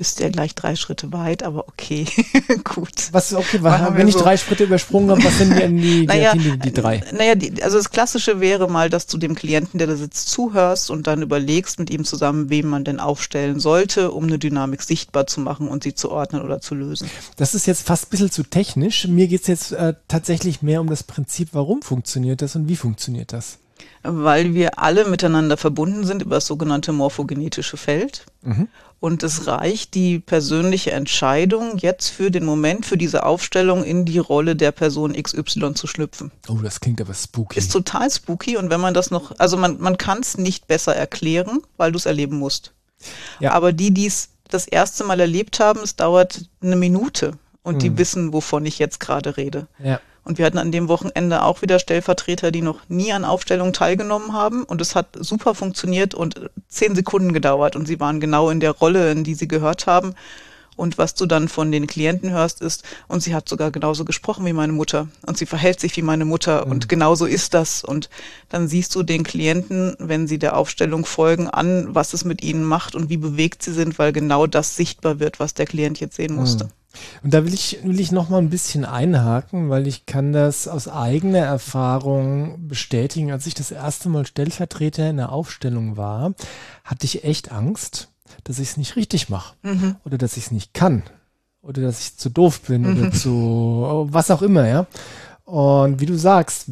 Bist 0.00 0.18
ja 0.18 0.30
gleich 0.30 0.54
drei 0.54 0.76
Schritte 0.76 1.12
weit, 1.12 1.42
aber 1.42 1.68
okay, 1.68 2.06
gut. 2.64 3.10
Was 3.12 3.34
okay, 3.34 3.58
was, 3.60 3.94
wenn 3.94 4.08
ich 4.08 4.14
so. 4.14 4.20
drei 4.20 4.38
Schritte 4.38 4.64
übersprungen 4.64 5.10
habe, 5.10 5.22
was 5.22 5.36
sind 5.36 5.54
denn 5.54 5.76
die, 5.76 6.06
naja, 6.06 6.32
die, 6.32 6.58
die, 6.58 6.72
drei? 6.72 7.02
Naja, 7.12 7.34
die, 7.34 7.62
also 7.62 7.76
das 7.76 7.90
Klassische 7.90 8.40
wäre 8.40 8.70
mal, 8.70 8.88
dass 8.88 9.06
du 9.06 9.18
dem 9.18 9.34
Klienten, 9.34 9.76
der 9.76 9.86
da 9.86 9.96
sitzt, 9.96 10.30
zuhörst 10.30 10.88
und 10.88 11.06
dann 11.06 11.20
überlegst 11.20 11.78
mit 11.78 11.90
ihm 11.90 12.06
zusammen, 12.06 12.48
wem 12.48 12.68
man 12.68 12.82
denn 12.82 12.98
aufstellen 12.98 13.60
sollte, 13.60 14.10
um 14.10 14.24
eine 14.24 14.38
Dynamik 14.38 14.80
sichtbar 14.80 15.26
zu 15.26 15.40
machen 15.40 15.68
und 15.68 15.82
sie 15.82 15.94
zu 15.94 16.10
ordnen 16.10 16.40
oder 16.40 16.62
zu 16.62 16.74
lösen. 16.74 17.10
Das 17.36 17.54
ist 17.54 17.66
jetzt 17.66 17.86
fast 17.86 18.06
ein 18.06 18.10
bisschen 18.10 18.30
zu 18.30 18.42
technisch. 18.42 19.06
Mir 19.06 19.28
geht 19.28 19.42
es 19.42 19.48
jetzt 19.48 19.72
äh, 19.72 19.92
tatsächlich 20.08 20.62
mehr 20.62 20.80
um 20.80 20.88
das 20.88 21.02
Prinzip, 21.02 21.50
warum 21.52 21.82
funktioniert 21.82 22.40
das 22.40 22.56
und 22.56 22.68
wie 22.68 22.76
funktioniert 22.76 23.34
das? 23.34 23.58
Weil 24.02 24.54
wir 24.54 24.78
alle 24.78 25.04
miteinander 25.04 25.56
verbunden 25.56 26.04
sind 26.04 26.22
über 26.22 26.36
das 26.36 26.46
sogenannte 26.46 26.92
morphogenetische 26.92 27.76
Feld. 27.76 28.24
Mhm. 28.42 28.68
Und 29.00 29.22
es 29.22 29.46
reicht 29.46 29.94
die 29.94 30.18
persönliche 30.18 30.92
Entscheidung, 30.92 31.78
jetzt 31.78 32.08
für 32.08 32.30
den 32.30 32.44
Moment, 32.44 32.84
für 32.84 32.98
diese 32.98 33.24
Aufstellung 33.24 33.82
in 33.82 34.04
die 34.04 34.18
Rolle 34.18 34.56
der 34.56 34.72
Person 34.72 35.14
XY 35.14 35.72
zu 35.72 35.86
schlüpfen. 35.86 36.30
Oh, 36.48 36.58
das 36.62 36.80
klingt 36.80 37.00
aber 37.00 37.14
spooky. 37.14 37.58
Ist 37.58 37.72
total 37.72 38.10
spooky. 38.10 38.58
Und 38.58 38.68
wenn 38.68 38.80
man 38.80 38.92
das 38.92 39.10
noch, 39.10 39.38
also 39.38 39.56
man, 39.56 39.80
man 39.80 39.96
kann 39.96 40.20
es 40.20 40.36
nicht 40.36 40.66
besser 40.66 40.94
erklären, 40.94 41.62
weil 41.78 41.92
du 41.92 41.96
es 41.96 42.04
erleben 42.04 42.38
musst. 42.38 42.72
Ja. 43.38 43.52
Aber 43.52 43.72
die, 43.72 43.90
die 43.92 44.06
es 44.06 44.28
das 44.48 44.66
erste 44.66 45.04
Mal 45.04 45.20
erlebt 45.20 45.60
haben, 45.60 45.80
es 45.80 45.96
dauert 45.96 46.44
eine 46.62 46.76
Minute 46.76 47.38
und 47.62 47.76
mhm. 47.76 47.78
die 47.80 47.98
wissen, 47.98 48.34
wovon 48.34 48.66
ich 48.66 48.78
jetzt 48.78 49.00
gerade 49.00 49.38
rede. 49.38 49.66
Ja. 49.82 50.00
Und 50.24 50.38
wir 50.38 50.44
hatten 50.44 50.58
an 50.58 50.72
dem 50.72 50.88
Wochenende 50.88 51.42
auch 51.42 51.62
wieder 51.62 51.78
Stellvertreter, 51.78 52.50
die 52.50 52.62
noch 52.62 52.88
nie 52.88 53.12
an 53.12 53.24
Aufstellungen 53.24 53.72
teilgenommen 53.72 54.32
haben. 54.32 54.64
Und 54.64 54.80
es 54.80 54.94
hat 54.94 55.08
super 55.18 55.54
funktioniert 55.54 56.14
und 56.14 56.50
zehn 56.68 56.94
Sekunden 56.94 57.32
gedauert. 57.32 57.74
Und 57.74 57.86
sie 57.86 58.00
waren 58.00 58.20
genau 58.20 58.50
in 58.50 58.60
der 58.60 58.72
Rolle, 58.72 59.10
in 59.10 59.24
die 59.24 59.34
sie 59.34 59.48
gehört 59.48 59.86
haben. 59.86 60.14
Und 60.76 60.96
was 60.96 61.14
du 61.14 61.26
dann 61.26 61.48
von 61.48 61.70
den 61.72 61.86
Klienten 61.86 62.30
hörst, 62.30 62.62
ist, 62.62 62.84
und 63.06 63.22
sie 63.22 63.34
hat 63.34 63.48
sogar 63.48 63.70
genauso 63.70 64.06
gesprochen 64.06 64.46
wie 64.46 64.54
meine 64.54 64.72
Mutter. 64.72 65.08
Und 65.26 65.36
sie 65.36 65.44
verhält 65.44 65.78
sich 65.78 65.94
wie 65.96 66.02
meine 66.02 66.24
Mutter. 66.24 66.64
Mhm. 66.64 66.72
Und 66.72 66.88
genauso 66.88 67.26
ist 67.26 67.52
das. 67.52 67.84
Und 67.84 68.08
dann 68.48 68.66
siehst 68.66 68.94
du 68.94 69.02
den 69.02 69.22
Klienten, 69.22 69.94
wenn 69.98 70.26
sie 70.26 70.38
der 70.38 70.56
Aufstellung 70.56 71.04
folgen, 71.04 71.48
an, 71.48 71.94
was 71.94 72.14
es 72.14 72.24
mit 72.24 72.42
ihnen 72.42 72.64
macht 72.64 72.94
und 72.94 73.10
wie 73.10 73.18
bewegt 73.18 73.62
sie 73.62 73.72
sind, 73.72 73.98
weil 73.98 74.12
genau 74.12 74.46
das 74.46 74.74
sichtbar 74.74 75.20
wird, 75.20 75.38
was 75.38 75.52
der 75.52 75.66
Klient 75.66 76.00
jetzt 76.00 76.16
sehen 76.16 76.34
musste. 76.34 76.64
Mhm. 76.64 76.70
Und 77.22 77.34
da 77.34 77.44
will 77.44 77.54
ich, 77.54 77.78
will 77.84 78.00
ich 78.00 78.12
noch 78.12 78.28
mal 78.28 78.38
ein 78.38 78.50
bisschen 78.50 78.84
einhaken, 78.84 79.70
weil 79.70 79.86
ich 79.86 80.06
kann 80.06 80.32
das 80.32 80.68
aus 80.68 80.88
eigener 80.88 81.38
Erfahrung 81.38 82.66
bestätigen. 82.68 83.30
Als 83.30 83.46
ich 83.46 83.54
das 83.54 83.70
erste 83.70 84.08
Mal 84.08 84.26
Stellvertreter 84.26 85.08
in 85.08 85.18
der 85.18 85.32
Aufstellung 85.32 85.96
war, 85.96 86.34
hatte 86.84 87.06
ich 87.06 87.24
echt 87.24 87.52
Angst, 87.52 88.08
dass 88.44 88.58
ich 88.58 88.70
es 88.70 88.76
nicht 88.76 88.96
richtig 88.96 89.28
mache 89.28 89.54
mhm. 89.62 89.96
oder 90.04 90.18
dass 90.18 90.36
ich 90.36 90.46
es 90.46 90.50
nicht 90.50 90.74
kann 90.74 91.02
oder 91.62 91.82
dass 91.82 92.00
ich 92.00 92.16
zu 92.16 92.30
doof 92.30 92.62
bin 92.62 92.82
mhm. 92.82 92.98
oder 92.98 93.12
zu 93.12 94.08
was 94.10 94.30
auch 94.30 94.42
immer, 94.42 94.66
ja. 94.66 94.86
Und 95.44 96.00
wie 96.00 96.06
du 96.06 96.16
sagst, 96.16 96.66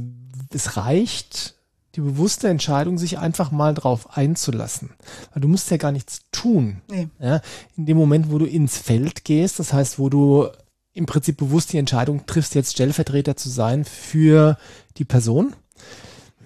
es 0.53 0.77
reicht, 0.77 1.55
die 1.99 2.03
bewusste 2.03 2.47
Entscheidung, 2.49 2.97
sich 2.97 3.19
einfach 3.19 3.51
mal 3.51 3.75
drauf 3.75 4.17
einzulassen. 4.17 4.91
Weil 5.33 5.43
du 5.43 5.49
musst 5.49 5.69
ja 5.73 5.79
gar 5.79 5.91
nichts 5.91 6.21
tun. 6.31 6.81
Nee. 6.89 7.09
Ja, 7.19 7.41
in 7.77 7.87
dem 7.87 7.97
Moment, 7.97 8.31
wo 8.31 8.39
du 8.39 8.47
ins 8.47 8.79
Feld 8.79 9.25
gehst, 9.25 9.59
das 9.59 9.73
heißt, 9.73 9.99
wo 9.99 10.09
du 10.09 10.47
im 10.93 11.07
Prinzip 11.07 11.39
bewusst 11.39 11.73
die 11.73 11.79
Entscheidung 11.79 12.25
triffst, 12.25 12.55
jetzt 12.55 12.73
Stellvertreter 12.73 13.37
zu 13.37 13.49
sein 13.49 13.85
für 13.85 14.57
die 14.97 15.05
Person, 15.05 15.57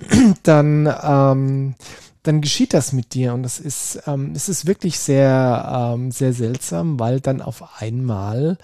dann, 0.42 0.90
ähm, 1.02 1.74
dann 2.22 2.40
geschieht 2.40 2.72
das 2.72 2.94
mit 2.94 3.12
dir 3.12 3.34
und 3.34 3.42
das 3.42 3.60
ist, 3.60 4.04
ähm, 4.06 4.32
es 4.34 4.48
ist 4.48 4.66
wirklich 4.66 4.98
sehr, 4.98 5.92
ähm, 5.94 6.12
sehr 6.12 6.32
seltsam, 6.32 6.98
weil 6.98 7.20
dann 7.20 7.42
auf 7.42 7.82
einmal, 7.82 8.56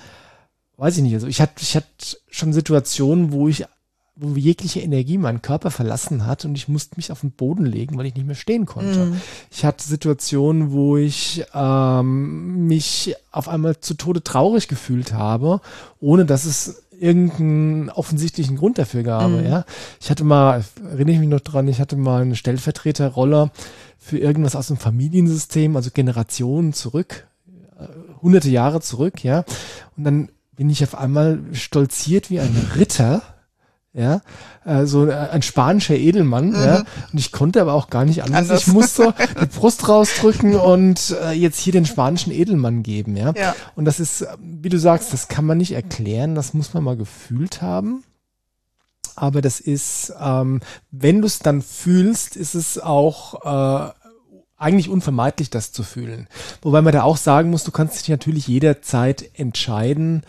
weiß 0.79 0.97
ich 0.97 1.03
nicht, 1.03 1.15
also 1.15 1.27
ich 1.27 1.43
hatte, 1.43 1.61
ich 1.61 1.77
hatte 1.77 1.87
schon 2.31 2.55
Situationen, 2.55 3.31
wo 3.31 3.47
ich 3.47 3.67
wo 4.21 4.35
jegliche 4.35 4.81
Energie 4.81 5.17
meinen 5.17 5.43
Körper 5.43 5.71
verlassen 5.71 6.27
hat 6.27 6.45
und 6.45 6.57
ich 6.57 6.67
musste 6.67 6.97
mich 6.97 7.13
auf 7.13 7.21
den 7.21 7.31
Boden 7.31 7.65
legen, 7.65 7.97
weil 7.97 8.07
ich 8.07 8.17
nicht 8.17 8.27
mehr 8.27 8.35
stehen 8.35 8.67
konnte. 8.67 9.07
Mhm. 9.07 9.21
Ich 9.51 9.65
hatte 9.65 9.87
Situationen, 9.87 10.73
wo 10.73 10.97
ich 10.97 11.45
ähm, 11.55 12.67
mich 12.67 13.15
auf 13.31 13.49
einmal 13.49 13.79
zu 13.79 13.95
Tode 13.95 14.25
traurig 14.25 14.67
gefühlt 14.67 15.13
habe, 15.13 15.61
ohne 16.01 16.27
dass 16.27 16.47
es 16.47 16.83
irgendeinen 16.99 17.91
offensichtlichen 17.91 18.57
Grund 18.57 18.79
dafür 18.79 19.05
gab. 19.05 19.31
Mhm. 19.31 19.45
Ja, 19.45 19.65
ich 20.01 20.11
hatte 20.11 20.25
mal, 20.25 20.65
erinnere 20.91 21.15
ich 21.15 21.21
mich 21.21 21.29
noch 21.29 21.41
dran, 21.41 21.69
ich 21.69 21.81
hatte 21.81 21.97
mal 21.97 22.23
eine 22.23 22.35
Stellvertreterrolle 22.35 23.53
für 23.99 24.19
irgendwas 24.19 24.57
aus 24.57 24.67
dem 24.67 24.79
Familiensystem, 24.79 25.77
also 25.77 25.91
Generationen 25.95 26.73
zurück, 26.73 27.29
äh, 27.79 27.87
hunderte 28.21 28.51
Jahre 28.51 28.81
zurück, 28.81 29.23
ja. 29.23 29.45
Und 29.97 30.03
dann 30.03 30.29
bin 30.57 30.71
ich 30.71 30.83
auf 30.83 30.97
einmal 30.97 31.39
stolziert 31.53 32.31
wie 32.31 32.41
ein 32.41 32.57
Ritter 32.75 33.23
ja, 33.95 34.21
äh, 34.65 34.85
so 34.87 35.09
ein 35.09 35.43
spanischer 35.43 35.97
Edelmann, 35.97 36.51
mhm. 36.51 36.55
ja, 36.55 36.79
und 37.13 37.19
ich 37.19 37.33
konnte 37.33 37.61
aber 37.61 37.73
auch 37.73 37.91
gar 37.91 38.05
nicht 38.05 38.23
anders. 38.23 38.43
anders. 38.43 38.67
Ich 38.67 38.73
musste 38.73 39.15
die 39.41 39.47
Brust 39.47 39.89
rausdrücken 39.89 40.55
und 40.55 41.17
äh, 41.23 41.33
jetzt 41.33 41.59
hier 41.59 41.73
den 41.73 41.87
spanischen 41.87 42.33
Edelmann 42.33 42.83
geben, 42.83 43.17
ja? 43.17 43.33
ja. 43.37 43.57
Und 43.77 43.87
das 43.87 43.99
ist, 43.99 44.27
wie 44.41 44.69
du 44.69 44.79
sagst, 44.79 45.13
das 45.13 45.29
kann 45.29 45.47
man 45.47 45.59
nicht 45.59 45.73
erklären, 45.73 46.35
das 46.35 46.55
muss 46.55 46.75
man 46.75 46.85
mal 46.85 46.97
gefühlt 46.97 47.63
haben. 47.63 48.05
aber 49.17 49.41
das 49.43 49.59
ist, 49.59 50.13
ähm, 50.21 50.61
wenn 50.91 51.21
du 51.21 51.27
es 51.27 51.41
dann 51.41 51.63
fühlst, 51.63 52.37
ist 52.37 52.55
es 52.55 52.79
auch 52.79 53.89
äh, 53.89 53.93
eigentlich 54.59 54.89
unvermeidlich, 54.89 55.51
das 55.51 55.73
zu 55.73 55.83
fühlen. 55.83 56.29
Wobei 56.63 56.83
man 56.83 56.93
da 56.93 57.03
auch 57.03 57.17
sagen 57.17 57.51
muss, 57.51 57.65
du 57.65 57.71
kannst 57.71 58.01
dich 58.01 58.09
natürlich 58.09 58.49
jederzeit 58.49 59.31
entscheiden, 59.35 60.23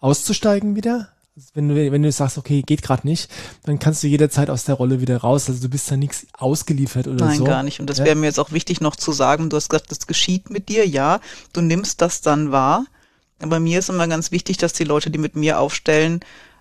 auszusteigen 0.00 0.76
wieder. 0.76 1.08
Wenn 1.52 1.68
du, 1.68 1.74
wenn 1.92 2.02
du 2.02 2.10
sagst, 2.10 2.38
okay, 2.38 2.62
geht 2.62 2.80
gerade 2.80 3.06
nicht, 3.06 3.30
dann 3.64 3.78
kannst 3.78 4.02
du 4.02 4.06
jederzeit 4.06 4.48
aus 4.48 4.64
der 4.64 4.76
Rolle 4.76 5.02
wieder 5.02 5.18
raus. 5.18 5.50
Also 5.50 5.60
du 5.60 5.68
bist 5.68 5.90
da 5.90 5.96
nichts 5.96 6.26
ausgeliefert 6.32 7.08
oder 7.08 7.26
Nein, 7.26 7.36
so. 7.36 7.44
Nein, 7.44 7.52
gar 7.52 7.62
nicht. 7.62 7.78
Und 7.78 7.90
das 7.90 7.98
ja? 7.98 8.06
wäre 8.06 8.16
mir 8.16 8.26
jetzt 8.26 8.40
auch 8.40 8.52
wichtig 8.52 8.80
noch 8.80 8.96
zu 8.96 9.12
sagen. 9.12 9.50
Du 9.50 9.56
hast 9.56 9.68
gesagt, 9.68 9.90
das 9.90 10.06
geschieht 10.06 10.48
mit 10.48 10.70
dir. 10.70 10.86
Ja, 10.86 11.20
du 11.52 11.60
nimmst 11.60 12.00
das 12.00 12.22
dann 12.22 12.52
wahr. 12.52 12.86
Aber 13.42 13.60
mir 13.60 13.78
ist 13.78 13.90
immer 13.90 14.08
ganz 14.08 14.32
wichtig, 14.32 14.56
dass 14.56 14.72
die 14.72 14.84
Leute, 14.84 15.10
die 15.10 15.18
mit 15.18 15.36
mir 15.36 15.60
aufstellen, 15.60 16.20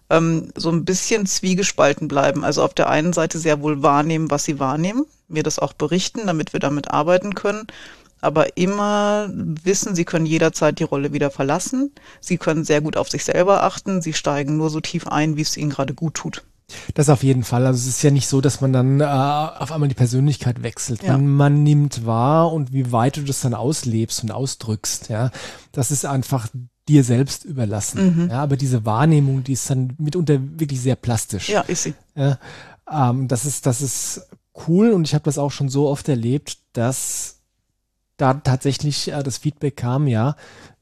ähm, 0.09 0.51
so 0.55 0.71
ein 0.71 0.83
bisschen 0.83 1.25
zwiegespalten 1.25 2.09
bleiben. 2.09 2.43
Also 2.43 2.61
auf 2.61 2.73
der 2.73 2.89
einen 2.89 3.13
Seite 3.13 3.39
sehr 3.39 3.61
wohl 3.61 3.81
wahrnehmen, 3.81 4.29
was 4.29 4.43
sie 4.43 4.59
wahrnehmen, 4.59 5.05
mir 5.29 5.43
das 5.43 5.57
auch 5.57 5.71
berichten, 5.71 6.27
damit 6.27 6.51
wir 6.51 6.59
damit 6.59 6.91
arbeiten 6.91 7.33
können 7.33 7.65
aber 8.25 8.57
immer 8.57 9.29
wissen, 9.31 9.95
sie 9.95 10.05
können 10.05 10.25
jederzeit 10.25 10.79
die 10.79 10.83
Rolle 10.83 11.13
wieder 11.13 11.31
verlassen. 11.31 11.91
Sie 12.19 12.37
können 12.37 12.65
sehr 12.65 12.81
gut 12.81 12.97
auf 12.97 13.09
sich 13.09 13.23
selber 13.23 13.63
achten. 13.63 14.01
Sie 14.01 14.13
steigen 14.13 14.57
nur 14.57 14.69
so 14.69 14.81
tief 14.81 15.07
ein, 15.07 15.37
wie 15.37 15.41
es 15.41 15.57
ihnen 15.57 15.69
gerade 15.69 15.93
gut 15.93 16.15
tut. 16.15 16.43
Das 16.95 17.09
auf 17.09 17.23
jeden 17.23 17.43
Fall. 17.43 17.65
Also 17.65 17.77
es 17.77 17.87
ist 17.87 18.03
ja 18.03 18.11
nicht 18.11 18.27
so, 18.27 18.41
dass 18.41 18.59
man 18.61 18.73
dann 18.73 18.99
äh, 18.99 19.03
auf 19.03 19.71
einmal 19.71 19.89
die 19.89 19.95
Persönlichkeit 19.95 20.63
wechselt. 20.63 21.03
Ja. 21.03 21.13
Man, 21.13 21.27
man 21.27 21.63
nimmt 21.63 22.05
wahr 22.05 22.51
und 22.51 22.73
wie 22.73 22.91
weit 22.91 23.17
du 23.17 23.21
das 23.21 23.41
dann 23.41 23.53
auslebst 23.53 24.23
und 24.23 24.31
ausdrückst, 24.31 25.09
ja, 25.09 25.29
das 25.71 25.91
ist 25.91 26.05
einfach 26.05 26.47
dir 26.87 27.03
selbst 27.03 27.45
überlassen. 27.45 28.23
Mhm. 28.23 28.29
Ja, 28.29 28.41
aber 28.41 28.57
diese 28.57 28.85
Wahrnehmung, 28.85 29.43
die 29.43 29.53
ist 29.53 29.69
dann 29.69 29.93
mitunter 29.97 30.39
wirklich 30.59 30.81
sehr 30.81 30.95
plastisch. 30.95 31.49
Ja, 31.49 31.61
ist 31.61 31.83
sie. 31.83 31.93
Ja, 32.15 32.39
ähm, 32.91 33.27
das 33.27 33.45
ist, 33.45 33.65
das 33.65 33.81
ist 33.81 34.27
cool 34.67 34.91
und 34.91 35.05
ich 35.05 35.13
habe 35.13 35.23
das 35.23 35.37
auch 35.37 35.51
schon 35.51 35.69
so 35.69 35.87
oft 35.87 36.07
erlebt, 36.09 36.57
dass 36.73 37.34
da 38.17 38.35
tatsächlich 38.35 39.11
äh, 39.11 39.23
das 39.23 39.37
Feedback 39.37 39.77
kam, 39.77 40.07
ja, 40.07 40.35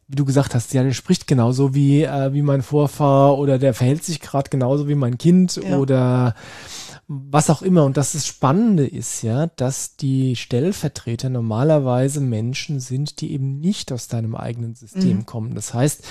wie 0.07 0.15
du 0.15 0.25
gesagt 0.25 0.53
hast, 0.53 0.73
ja, 0.73 0.83
der 0.83 0.93
spricht 0.93 1.27
genauso 1.27 1.73
wie, 1.73 2.03
äh, 2.03 2.33
wie 2.33 2.41
mein 2.41 2.61
Vorfahr 2.61 3.37
oder 3.37 3.57
der 3.57 3.73
verhält 3.73 4.03
sich 4.03 4.19
gerade 4.19 4.49
genauso 4.49 4.87
wie 4.87 4.95
mein 4.95 5.17
Kind 5.17 5.55
ja. 5.55 5.77
oder 5.77 6.35
was 7.07 7.49
auch 7.49 7.61
immer. 7.61 7.85
Und 7.85 7.97
das, 7.97 8.13
das 8.13 8.27
Spannende 8.27 8.85
ist 8.85 9.23
ja, 9.23 9.47
dass 9.47 9.95
die 9.95 10.35
Stellvertreter 10.35 11.29
normalerweise 11.29 12.21
Menschen 12.21 12.79
sind, 12.79 13.21
die 13.21 13.31
eben 13.31 13.59
nicht 13.59 13.91
aus 13.91 14.07
deinem 14.07 14.35
eigenen 14.35 14.75
System 14.75 15.17
mhm. 15.17 15.25
kommen. 15.25 15.55
Das 15.55 15.73
heißt, 15.73 16.03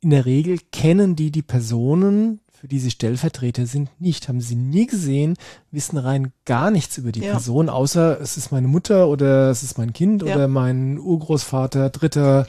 in 0.00 0.10
der 0.10 0.24
Regel 0.24 0.58
kennen 0.72 1.16
die 1.16 1.30
die 1.30 1.42
Personen, 1.42 2.40
für 2.66 2.70
die 2.70 2.80
sie 2.80 2.90
Stellvertreter 2.90 3.64
sind, 3.64 3.90
nicht, 4.00 4.28
haben 4.28 4.40
sie 4.40 4.56
nie 4.56 4.88
gesehen, 4.88 5.36
wissen 5.70 5.98
rein 5.98 6.32
gar 6.44 6.72
nichts 6.72 6.98
über 6.98 7.12
die 7.12 7.20
ja. 7.20 7.30
Person, 7.30 7.68
außer 7.68 8.20
es 8.20 8.36
ist 8.36 8.50
meine 8.50 8.66
Mutter 8.66 9.06
oder 9.06 9.50
es 9.50 9.62
ist 9.62 9.78
mein 9.78 9.92
Kind 9.92 10.24
ja. 10.24 10.34
oder 10.34 10.48
mein 10.48 10.98
Urgroßvater, 10.98 11.90
dritter, 11.90 12.48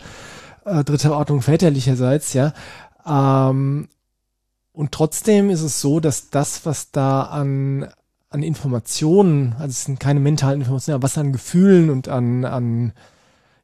äh, 0.66 0.84
dritter 0.84 1.16
Ordnung 1.16 1.44
väterlicherseits, 1.44 2.34
ja. 2.34 2.54
Ähm, 3.06 3.90
und 4.72 4.92
trotzdem 4.92 5.52
ist 5.52 5.62
es 5.62 5.82
so, 5.82 6.00
dass 6.00 6.32
das, 6.32 6.66
was 6.66 6.90
da 6.90 7.22
an, 7.22 7.88
an 8.32 8.42
Informationen, 8.42 9.54
also 9.60 9.70
es 9.70 9.84
sind 9.84 10.00
keine 10.00 10.20
mentalen 10.20 10.62
Informationen, 10.62 10.96
aber 10.96 11.04
was 11.04 11.20
an 11.20 11.32
Gefühlen 11.32 11.92
und 11.92 12.08
an, 12.08 12.44
an 12.44 12.94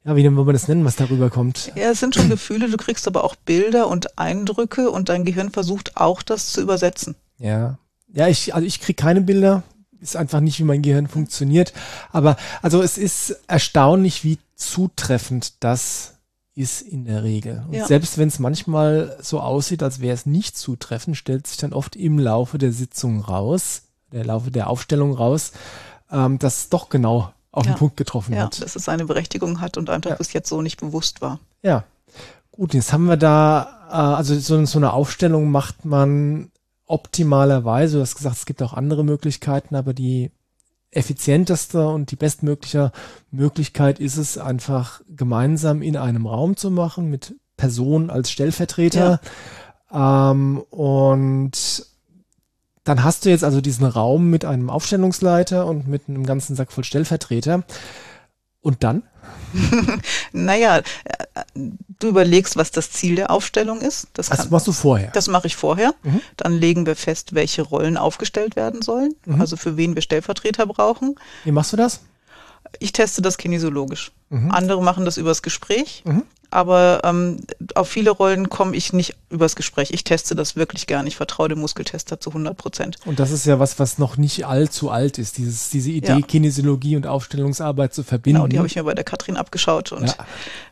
ja, 0.06 0.16
wie 0.16 0.24
wollen 0.36 0.48
wir 0.48 0.54
das 0.54 0.68
nennen, 0.68 0.84
was 0.84 0.98
darüber 0.98 1.30
kommt? 1.30 1.72
Ja, 1.76 1.92
es 1.92 2.00
sind 2.00 2.16
schon 2.16 2.30
Gefühle, 2.30 2.70
du 2.70 2.78
kriegst 2.78 3.08
aber 3.08 3.24
auch 3.24 3.36
Bilder 3.36 3.88
und 3.88 4.18
Eindrücke 4.20 4.92
und 4.92 5.10
dein 5.10 5.24
Gehirn 5.24 5.50
versucht 5.50 5.96
auch 5.96 6.22
das 6.22 6.52
zu 6.52 6.62
übersetzen. 6.62 7.16
Ja. 7.38 7.78
Ja, 8.12 8.28
ich, 8.28 8.54
also 8.54 8.66
ich 8.66 8.80
krieg 8.80 8.98
keine 8.98 9.22
Bilder. 9.22 9.64
Ist 10.00 10.18
einfach 10.18 10.42
nicht, 10.42 10.60
wie 10.60 10.66
mein 10.66 10.82
Gehirn 10.82 11.08
funktioniert. 11.08 11.74
Aber 12.12 12.36
also 12.62 12.82
es 12.82 12.98
ist 12.98 13.40
erstaunlich, 13.48 14.26
wie 14.26 14.38
zutreffend 14.56 15.64
das 15.64 16.16
ist 16.56 16.82
in 16.82 17.06
der 17.06 17.24
Regel. 17.24 17.64
Und 17.68 17.74
ja. 17.74 17.88
selbst 17.88 18.18
wenn 18.18 18.28
es 18.28 18.38
manchmal 18.38 19.18
so 19.22 19.40
aussieht, 19.40 19.82
als 19.82 20.02
wäre 20.02 20.14
es 20.14 20.26
nicht 20.26 20.58
zutreffend, 20.58 21.18
stellt 21.18 21.48
sich 21.48 21.58
dann 21.58 21.74
oft 21.74 21.96
im 21.96 22.20
Laufe 22.20 22.58
der 22.58 22.74
Sitzung 22.74 23.22
raus, 23.22 23.84
der 24.12 24.26
Laufe 24.26 24.52
der 24.52 24.70
Aufstellung 24.70 25.14
raus, 25.14 25.54
ähm, 26.12 26.38
dass 26.38 26.70
doch 26.70 26.90
genau 26.90 27.34
auf 27.54 27.66
ja. 27.66 27.72
den 27.72 27.78
Punkt 27.78 27.96
getroffen 27.96 28.34
ja, 28.34 28.44
hat. 28.44 28.62
dass 28.62 28.76
es 28.76 28.84
seine 28.84 29.06
Berechtigung 29.06 29.62
hat 29.62 29.78
und 29.78 29.90
einfach 29.90 30.10
ja. 30.10 30.16
bis 30.18 30.34
jetzt 30.34 30.50
so 30.50 30.62
nicht 30.62 30.82
bewusst 30.82 31.22
war. 31.22 31.40
Ja. 31.62 31.86
Gut, 32.52 32.74
jetzt 32.74 32.92
haben 32.92 33.06
wir 33.06 33.16
da, 33.16 33.88
äh, 33.90 33.94
also 33.94 34.38
so, 34.38 34.66
so 34.66 34.80
eine 34.80 34.92
Aufstellung 34.92 35.50
macht 35.50 35.86
man 35.86 36.52
optimalerweise, 36.86 37.98
du 37.98 38.02
hast 38.02 38.16
gesagt, 38.16 38.36
es 38.38 38.46
gibt 38.46 38.62
auch 38.62 38.74
andere 38.74 39.04
Möglichkeiten, 39.04 39.76
aber 39.76 39.94
die 39.94 40.32
effizienteste 40.92 41.88
und 41.88 42.12
die 42.12 42.16
bestmögliche 42.16 42.92
Möglichkeit 43.32 44.00
ist 44.00 44.18
es 44.18 44.38
einfach 44.38 45.02
gemeinsam 45.08 45.82
in 45.82 45.96
einem 45.96 46.28
Raum 46.28 46.58
zu 46.58 46.70
machen 46.70 47.10
mit 47.10 47.36
Personen 47.56 48.10
als 48.10 48.32
Stellvertreter. 48.32 49.20
Ja. 49.92 50.32
Ähm, 50.32 50.60
und 50.70 51.86
dann 52.84 53.04
hast 53.04 53.26
du 53.26 53.30
jetzt 53.30 53.44
also 53.44 53.62
diesen 53.62 53.86
Raum 53.86 54.30
mit 54.30 54.46
einem 54.46 54.70
Aufstellungsleiter 54.70 55.66
und 55.66 55.88
mit 55.88 56.04
einem 56.08 56.26
ganzen 56.26 56.56
Sack 56.56 56.72
voll 56.72 56.84
Stellvertreter. 56.84 57.64
Und 58.62 58.84
dann? 58.84 59.04
naja, 60.32 60.78
äh, 60.78 60.84
du 62.00 62.08
überlegst, 62.08 62.56
was 62.56 62.72
das 62.72 62.92
Ziel 62.92 63.16
der 63.16 63.30
Aufstellung 63.30 63.82
ist. 63.82 64.08
Das, 64.14 64.30
das 64.30 64.50
machst 64.50 64.68
du 64.68 64.72
vorher. 64.72 65.12
Das 65.12 65.28
mache 65.28 65.48
ich 65.48 65.56
vorher. 65.56 65.94
Mhm. 66.04 66.22
Dann 66.38 66.54
legen 66.54 66.86
wir 66.86 66.96
fest, 66.96 67.36
welche 67.36 67.62
Rollen 67.62 67.98
aufgestellt 67.98 68.56
werden 68.56 68.82
sollen. 68.82 69.16
Mhm. 69.26 69.40
Also 69.40 69.58
für 69.58 69.78
wen 69.78 69.96
wir 69.96 70.02
Stellvertreter 70.02 70.66
brauchen. 70.66 71.16
Wie 71.44 71.52
machst 71.52 71.74
du 71.74 71.78
das? 71.78 72.02
Ich 72.80 72.94
teste 72.94 73.22
das 73.22 73.38
kinesiologisch. 73.38 74.12
Mhm. 74.30 74.52
Andere 74.52 74.82
machen 74.82 75.06
das 75.06 75.18
übers 75.18 75.42
Gespräch. 75.42 76.04
Aber 76.54 77.02
ähm, 77.04 77.38
auf 77.74 77.90
viele 77.90 78.12
Rollen 78.12 78.48
komme 78.48 78.76
ich 78.76 78.94
nicht 78.94 79.16
übers 79.32 79.56
Gespräch. 79.56 79.90
Ich 79.92 80.04
teste 80.04 80.36
das 80.36 80.56
wirklich 80.56 80.86
gern. 80.86 81.08
Ich 81.08 81.16
vertraue 81.16 81.50
dem 81.50 81.60
Muskeltester 81.60 82.20
zu 82.20 82.30
100 82.30 82.56
Prozent. 82.56 82.98
Und 83.06 83.20
das 83.20 83.32
ist 83.32 83.48
ja 83.48 83.58
was, 83.58 83.80
was 83.80 83.98
noch 83.98 84.18
nicht 84.18 84.46
allzu 84.46 84.92
alt 84.92 85.18
ist, 85.18 85.40
dieses, 85.40 85.72
diese 85.72 85.90
Idee, 85.90 86.10
ja. 86.10 86.22
Kinesiologie 86.22 86.96
und 86.96 87.08
Aufstellungsarbeit 87.08 87.96
zu 87.96 88.04
verbinden. 88.04 88.38
Genau, 88.38 88.48
die 88.48 88.60
habe 88.60 88.68
ich 88.68 88.76
mir 88.76 88.84
bei 88.84 88.94
der 88.94 89.04
Katrin 89.04 89.36
abgeschaut 89.36 89.92
und 89.92 90.06
ja, 90.06 90.16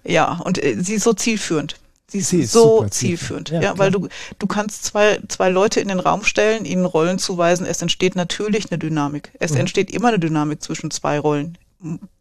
ja 0.03 0.41
und 0.45 0.63
äh, 0.63 0.75
sie 0.79 0.93
ist 0.93 1.03
so 1.03 1.13
zielführend. 1.13 1.77
Sie 2.05 2.19
ist, 2.19 2.29
sie 2.29 2.41
ist 2.41 2.51
so 2.51 2.85
zielführend, 2.87 3.49
ja, 3.49 3.61
ja 3.61 3.77
weil 3.79 3.89
du, 3.89 4.07
du 4.37 4.45
kannst 4.45 4.83
zwei, 4.83 5.19
zwei 5.29 5.49
Leute 5.49 5.79
in 5.79 5.87
den 5.87 5.99
Raum 5.99 6.23
stellen, 6.23 6.65
ihnen 6.65 6.85
Rollen 6.85 7.17
zuweisen. 7.17 7.65
Es 7.65 7.81
entsteht 7.81 8.15
natürlich 8.15 8.69
eine 8.69 8.77
Dynamik. 8.77 9.31
Es 9.39 9.53
mhm. 9.53 9.61
entsteht 9.61 9.89
immer 9.89 10.09
eine 10.09 10.19
Dynamik 10.19 10.61
zwischen 10.61 10.91
zwei 10.91 11.17
Rollen, 11.17 11.57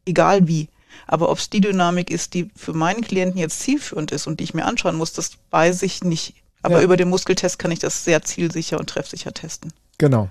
egal 0.07 0.49
wie. 0.49 0.69
Aber 1.07 1.31
ob 1.31 1.39
es 1.39 1.51
die 1.51 1.61
Dynamik 1.61 2.11
ist, 2.11 2.35
die 2.35 2.51
für 2.57 2.73
meinen 2.73 3.03
Klienten 3.03 3.39
jetzt 3.39 3.61
zielführend 3.61 4.13
ist 4.13 4.27
und 4.27 4.41
die 4.41 4.45
ich 4.45 4.55
mir 4.55 4.65
anschauen 4.65 4.97
muss, 4.97 5.13
das 5.13 5.33
weiß 5.51 5.83
ich 5.83 6.03
nicht. 6.03 6.35
Aber 6.63 6.79
ja. 6.79 6.83
über 6.83 6.97
den 6.97 7.09
Muskeltest 7.09 7.59
kann 7.59 7.71
ich 7.71 7.79
das 7.79 8.05
sehr 8.05 8.23
zielsicher 8.23 8.79
und 8.79 8.91
treffsicher 8.91 9.33
testen. 9.33 9.73
Genau. 9.99 10.31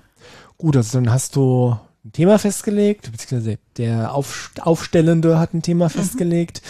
Gut, 0.58 0.76
also 0.76 0.98
dann 0.98 1.10
hast 1.10 1.36
du 1.36 1.76
ein 2.04 2.12
Thema 2.12 2.38
festgelegt, 2.38 3.10
beziehungsweise 3.10 3.58
der 3.76 4.14
Aufstellende 4.14 5.38
hat 5.38 5.54
ein 5.54 5.62
Thema 5.62 5.86
mhm. 5.86 5.90
festgelegt. 5.90 6.62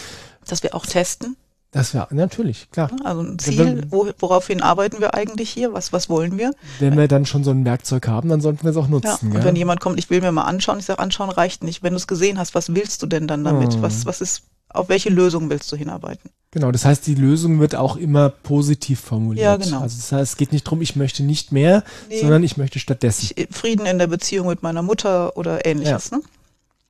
Das 0.47 0.63
wir 0.63 0.75
auch 0.75 0.87
testen. 0.87 1.37
Das 1.73 1.95
wäre 1.95 2.09
natürlich, 2.11 2.69
klar. 2.73 2.91
Also 3.05 3.23
ein 3.23 3.39
Ziel, 3.39 3.87
wo, 3.91 4.09
woraufhin 4.19 4.61
arbeiten 4.61 5.01
wir 5.01 5.15
eigentlich 5.15 5.51
hier? 5.51 5.73
Was, 5.73 5.93
was 5.93 6.09
wollen 6.09 6.37
wir? 6.37 6.53
Wenn 6.81 6.97
wir 6.97 7.07
dann 7.07 7.27
schon 7.27 7.45
so 7.45 7.53
ein 7.53 7.65
Werkzeug 7.65 8.09
haben, 8.09 8.29
dann 8.29 8.41
sollten 8.41 8.65
wir 8.65 8.71
es 8.71 8.77
auch 8.77 8.89
nutzen. 8.89 9.29
Ja, 9.29 9.31
und 9.31 9.39
ja? 9.39 9.45
wenn 9.45 9.55
jemand 9.55 9.79
kommt, 9.79 9.99
ich 9.99 10.11
will 10.11 10.21
mir 10.21 10.33
mal 10.33 10.45
anschauen, 10.45 10.81
ich 10.81 10.87
sage, 10.87 10.99
anschauen 10.99 11.31
reicht 11.31 11.63
nicht. 11.63 11.85
Wenn 11.85 11.93
du 11.93 11.97
es 11.99 12.09
gesehen 12.09 12.39
hast, 12.39 12.57
was 12.57 12.75
willst 12.75 13.03
du 13.03 13.07
denn 13.07 13.29
dann 13.29 13.45
damit? 13.45 13.75
Hm. 13.75 13.83
Was, 13.83 14.05
was 14.05 14.21
ist, 14.21 14.43
auf 14.69 14.89
welche 14.89 15.11
Lösung 15.11 15.49
willst 15.49 15.71
du 15.71 15.77
hinarbeiten? 15.77 16.31
Genau, 16.51 16.73
das 16.73 16.85
heißt, 16.85 17.07
die 17.07 17.15
Lösung 17.15 17.61
wird 17.61 17.77
auch 17.77 17.97
immer 17.97 18.31
positiv 18.31 18.99
formuliert. 18.99 19.45
Ja, 19.45 19.57
genau. 19.57 19.81
Also 19.81 19.97
das 19.97 20.11
heißt, 20.11 20.33
es 20.33 20.37
geht 20.37 20.51
nicht 20.51 20.67
darum, 20.67 20.83
ich 20.83 20.97
möchte 20.97 21.23
nicht 21.23 21.53
mehr, 21.53 21.85
nee, 22.09 22.21
sondern 22.21 22.43
ich 22.43 22.57
möchte 22.57 22.81
stattdessen. 22.81 23.31
Ich, 23.37 23.49
Frieden 23.53 23.87
in 23.87 23.99
der 23.99 24.09
Beziehung 24.09 24.49
mit 24.49 24.65
meiner 24.65 24.83
Mutter 24.83 25.37
oder 25.37 25.65
ähnliches, 25.65 26.11
ja. 26.11 26.17
ne? 26.17 26.25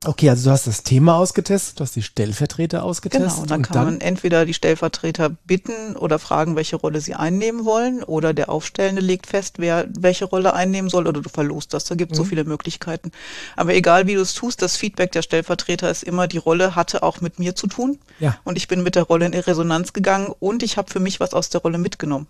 Okay, 0.03 0.31
also 0.31 0.45
du 0.45 0.51
hast 0.51 0.65
das 0.65 0.81
Thema 0.81 1.17
ausgetestet, 1.17 1.79
du 1.79 1.83
hast 1.83 1.95
die 1.95 2.01
Stellvertreter 2.01 2.83
ausgetestet. 2.83 3.29
Genau, 3.29 3.41
und 3.43 3.51
dann 3.51 3.59
und 3.59 3.67
kann 3.67 3.75
dann 3.75 3.85
man 3.85 4.01
entweder 4.01 4.45
die 4.47 4.55
Stellvertreter 4.55 5.29
bitten 5.29 5.95
oder 5.95 6.17
fragen, 6.17 6.55
welche 6.55 6.75
Rolle 6.75 7.01
sie 7.01 7.13
einnehmen 7.13 7.65
wollen, 7.65 8.03
oder 8.03 8.33
der 8.33 8.49
Aufstellende 8.49 9.01
legt 9.01 9.27
fest, 9.27 9.59
wer 9.59 9.87
welche 9.95 10.25
Rolle 10.25 10.55
einnehmen 10.55 10.89
soll, 10.89 11.05
oder 11.05 11.21
du 11.21 11.29
verlost 11.29 11.75
das. 11.75 11.83
Da 11.83 11.93
gibt 11.93 12.13
es 12.13 12.17
mhm. 12.17 12.23
so 12.23 12.29
viele 12.29 12.45
Möglichkeiten. 12.45 13.11
Aber 13.55 13.75
egal 13.75 14.07
wie 14.07 14.15
du 14.15 14.21
es 14.21 14.33
tust, 14.33 14.63
das 14.63 14.75
Feedback 14.75 15.11
der 15.11 15.21
Stellvertreter 15.21 15.91
ist 15.91 16.03
immer, 16.03 16.27
die 16.27 16.39
Rolle 16.39 16.75
hatte 16.75 17.03
auch 17.03 17.21
mit 17.21 17.37
mir 17.37 17.55
zu 17.55 17.67
tun. 17.67 17.99
Ja. 18.19 18.39
Und 18.43 18.57
ich 18.57 18.67
bin 18.67 18.81
mit 18.81 18.95
der 18.95 19.03
Rolle 19.03 19.27
in 19.27 19.35
Resonanz 19.35 19.93
gegangen 19.93 20.33
und 20.39 20.63
ich 20.63 20.77
habe 20.77 20.91
für 20.91 20.99
mich 20.99 21.19
was 21.19 21.35
aus 21.35 21.49
der 21.49 21.61
Rolle 21.61 21.77
mitgenommen. 21.77 22.25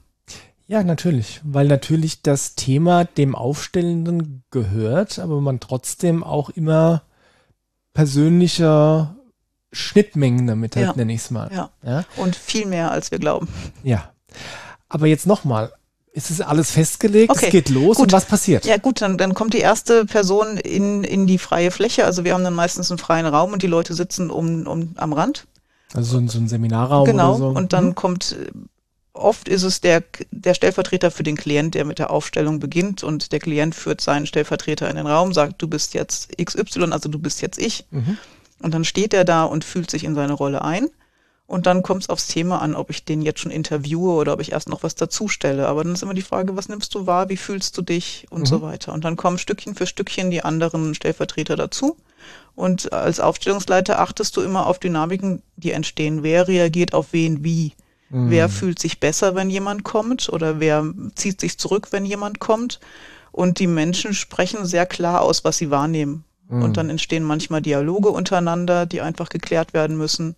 Ja, 0.68 0.84
natürlich, 0.84 1.40
weil 1.44 1.68
natürlich 1.68 2.22
das 2.22 2.56
Thema 2.56 3.06
dem 3.06 3.34
Aufstellenden 3.36 4.44
gehört, 4.52 5.20
aber 5.20 5.40
man 5.40 5.62
trotzdem 5.62 6.24
auch 6.24 6.50
immer 6.50 7.04
persönlicher 7.94 9.16
Schnittmengen 9.72 10.48
damit 10.48 10.76
hat, 10.76 10.84
ja. 10.84 10.94
nenne 10.96 11.14
ich 11.14 11.22
es 11.22 11.32
mal. 11.32 11.50
Ja. 11.54 11.70
ja. 11.84 12.04
Und 12.18 12.36
viel 12.36 12.66
mehr, 12.66 12.92
als 12.92 13.12
wir 13.12 13.20
glauben. 13.20 13.48
Ja. 13.84 14.12
Aber 14.90 15.08
jetzt 15.08 15.26
nochmal, 15.28 15.72
ist 16.14 16.30
es 16.30 16.42
alles 16.42 16.72
festgelegt, 16.72 17.32
Okay, 17.32 17.46
es 17.46 17.52
geht 17.52 17.70
los 17.70 17.96
gut. 17.96 18.08
und 18.08 18.12
was 18.12 18.26
passiert? 18.26 18.66
Ja 18.66 18.76
gut, 18.78 19.02
dann, 19.02 19.18
dann 19.18 19.34
kommt 19.34 19.54
die 19.54 19.60
erste 19.60 20.06
Person 20.06 20.58
in, 20.58 21.06
in 21.06 21.26
die 21.26 21.38
freie 21.38 21.72
Fläche. 21.72 22.04
Also 22.04 22.26
wir 22.26 22.34
haben 22.34 22.44
dann 22.44 22.54
meistens 22.54 22.92
einen 22.92 22.98
freien 22.98 23.26
Raum 23.26 23.54
und 23.54 23.62
die 23.62 23.68
Leute 23.68 23.94
sitzen 23.94 24.30
um, 24.30 24.68
um, 24.68 24.94
am 24.98 25.14
Rand. 25.14 25.48
Also 25.94 26.12
so 26.14 26.18
ein, 26.18 26.28
so 26.28 26.38
ein 26.40 26.50
Seminarraum 26.50 27.06
genau. 27.06 27.30
oder 27.30 27.38
so. 27.38 27.48
Und 27.48 27.72
dann 27.72 27.88
Mhm. 27.88 27.96
kommt, 27.96 28.36
oft 29.14 29.48
ist 29.48 29.64
es 29.64 29.82
der, 29.82 30.04
der 30.32 30.54
Stellvertreter 30.54 31.12
für 31.12 31.24
den 31.24 31.36
Klient, 31.38 31.76
der 31.76 31.86
mit 31.86 32.00
der 32.00 32.12
Aufstellung 32.12 32.60
beginnt 32.60 33.04
und 33.04 33.32
der 33.32 33.40
Klient 33.40 33.76
führt 33.76 34.02
seinen 34.02 34.26
Stellvertreter 34.26 34.90
in 34.90 34.96
den 34.96 35.08
Raum, 35.08 35.34
sagt, 35.34 35.62
du 35.62 35.68
bist 35.68 35.94
jetzt 35.94 36.30
XY, 36.38 36.92
also 36.92 37.10
du 37.10 37.20
bist 37.20 37.42
jetzt 37.42 37.60
ich. 37.60 37.86
Mhm. 37.92 38.18
Und 38.62 38.74
dann 38.74 38.86
steht 38.86 39.14
er 39.14 39.26
da 39.26 39.44
und 39.44 39.66
fühlt 39.66 39.90
sich 39.90 40.04
in 40.04 40.16
seine 40.16 40.34
Rolle 40.34 40.64
ein. 40.64 40.88
Und 41.48 41.66
dann 41.66 41.84
kommt 41.84 42.04
es 42.04 42.10
aufs 42.10 42.28
Thema 42.28 42.62
an, 42.62 42.76
ob 42.76 42.90
ich 42.90 43.04
den 43.04 43.22
jetzt 43.22 43.42
schon 43.42 43.52
interviewe 43.52 44.12
oder 44.12 44.32
ob 44.34 44.40
ich 44.40 44.54
erst 44.54 44.70
noch 44.70 44.84
was 44.84 44.96
dazustelle. 44.96 45.68
Aber 45.68 45.84
dann 45.84 45.94
ist 45.94 46.02
immer 46.04 46.14
die 46.14 46.22
Frage, 46.22 46.56
was 46.56 46.70
nimmst 46.70 46.96
du 46.96 47.08
wahr, 47.08 47.28
wie 47.28 47.36
fühlst 47.36 47.78
du 47.78 47.82
dich 47.82 48.26
und 48.30 48.42
Mhm. 48.42 48.46
so 48.46 48.62
weiter. 48.62 48.94
Und 48.94 49.04
dann 49.04 49.18
kommen 49.18 49.38
Stückchen 49.38 49.76
für 49.76 49.86
Stückchen 49.86 50.32
die 50.32 50.44
anderen 50.44 50.96
Stellvertreter 50.96 51.58
dazu. 51.58 51.98
Und 52.56 52.94
als 52.94 53.20
Aufstellungsleiter 53.20 54.00
achtest 54.00 54.38
du 54.38 54.42
immer 54.42 54.68
auf 54.68 54.80
Dynamiken, 54.80 55.42
die 55.58 55.72
entstehen. 55.72 56.24
Wer 56.24 56.48
reagiert 56.48 56.94
auf 56.94 57.08
wen 57.12 57.44
wie? 57.44 57.74
Mhm. 58.12 58.30
Wer 58.30 58.50
fühlt 58.50 58.78
sich 58.80 59.00
besser, 59.00 59.36
wenn 59.36 59.50
jemand 59.50 59.84
kommt? 59.84 60.30
Oder 60.30 60.60
wer 60.60 60.86
zieht 61.16 61.40
sich 61.42 61.58
zurück, 61.58 61.88
wenn 61.92 62.06
jemand 62.06 62.40
kommt? 62.40 62.80
Und 63.32 63.60
die 63.60 63.68
Menschen 63.68 64.14
sprechen 64.14 64.66
sehr 64.66 64.86
klar 64.86 65.22
aus, 65.22 65.44
was 65.44 65.58
sie 65.58 65.72
wahrnehmen. 65.72 66.26
Mhm. 66.50 66.64
Und 66.64 66.78
dann 66.78 66.90
entstehen 66.90 67.24
manchmal 67.24 67.62
Dialoge 67.62 68.10
untereinander, 68.10 68.86
die 68.86 69.02
einfach 69.02 69.30
geklärt 69.30 69.74
werden 69.74 69.98
müssen. 69.98 70.36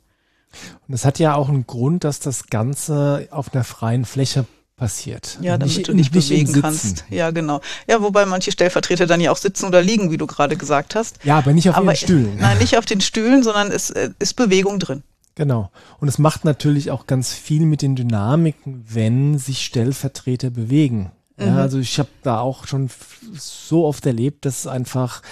Und 0.88 0.92
das 0.92 1.04
hat 1.04 1.18
ja 1.18 1.34
auch 1.34 1.50
einen 1.50 1.66
Grund, 1.66 2.04
dass 2.04 2.20
das 2.20 2.46
Ganze 2.48 3.28
auf 3.32 3.54
einer 3.54 3.64
freien 3.64 4.06
Fläche 4.06 4.46
passiert. 4.76 5.40
Ja, 5.42 5.58
damit 5.58 5.76
nicht- 5.78 5.88
du 5.88 5.94
dich 5.94 6.12
nicht 6.12 6.30
bewegen 6.30 6.62
kannst. 6.62 7.06
Ja, 7.10 7.32
genau. 7.32 7.62
Ja, 7.88 8.02
wobei 8.02 8.26
manche 8.26 8.52
Stellvertreter 8.52 9.08
dann 9.08 9.22
ja 9.22 9.32
auch 9.32 9.38
sitzen 9.38 9.66
oder 9.66 9.82
liegen, 9.82 10.12
wie 10.12 10.18
du 10.18 10.28
gerade 10.28 10.56
gesagt 10.58 10.94
hast. 10.96 11.18
Ja, 11.24 11.38
aber 11.40 11.54
nicht 11.54 11.70
auf 11.70 11.76
Aber 11.78 11.88
ihren 11.88 11.96
Stühlen. 11.96 12.38
Nein, 12.40 12.58
nicht 12.60 12.78
auf 12.78 12.86
den 12.86 13.02
Stühlen, 13.02 13.42
sondern 13.44 13.72
es 13.72 13.90
äh, 13.90 14.12
ist 14.20 14.36
Bewegung 14.36 14.78
drin. 14.80 15.02
Genau. 15.36 15.72
Und 16.00 16.08
es 16.08 16.20
macht 16.20 16.46
natürlich 16.46 16.92
auch 16.92 17.08
ganz 17.08 17.34
viel 17.34 17.66
mit 17.66 17.82
den 17.82 17.96
Dynamiken, 17.96 18.84
wenn 18.88 19.38
sich 19.38 19.66
Stellvertreter 19.66 20.50
bewegen. 20.52 21.12
Ja, 21.40 21.52
Mhm. 21.52 21.58
also 21.58 21.80
ich 21.80 21.98
habe 21.98 22.10
da 22.22 22.40
auch 22.40 22.68
schon 22.68 22.90
so 23.34 23.86
oft 23.86 24.06
erlebt, 24.06 24.46
dass 24.46 24.60
es 24.60 24.68
einfach 24.68 25.24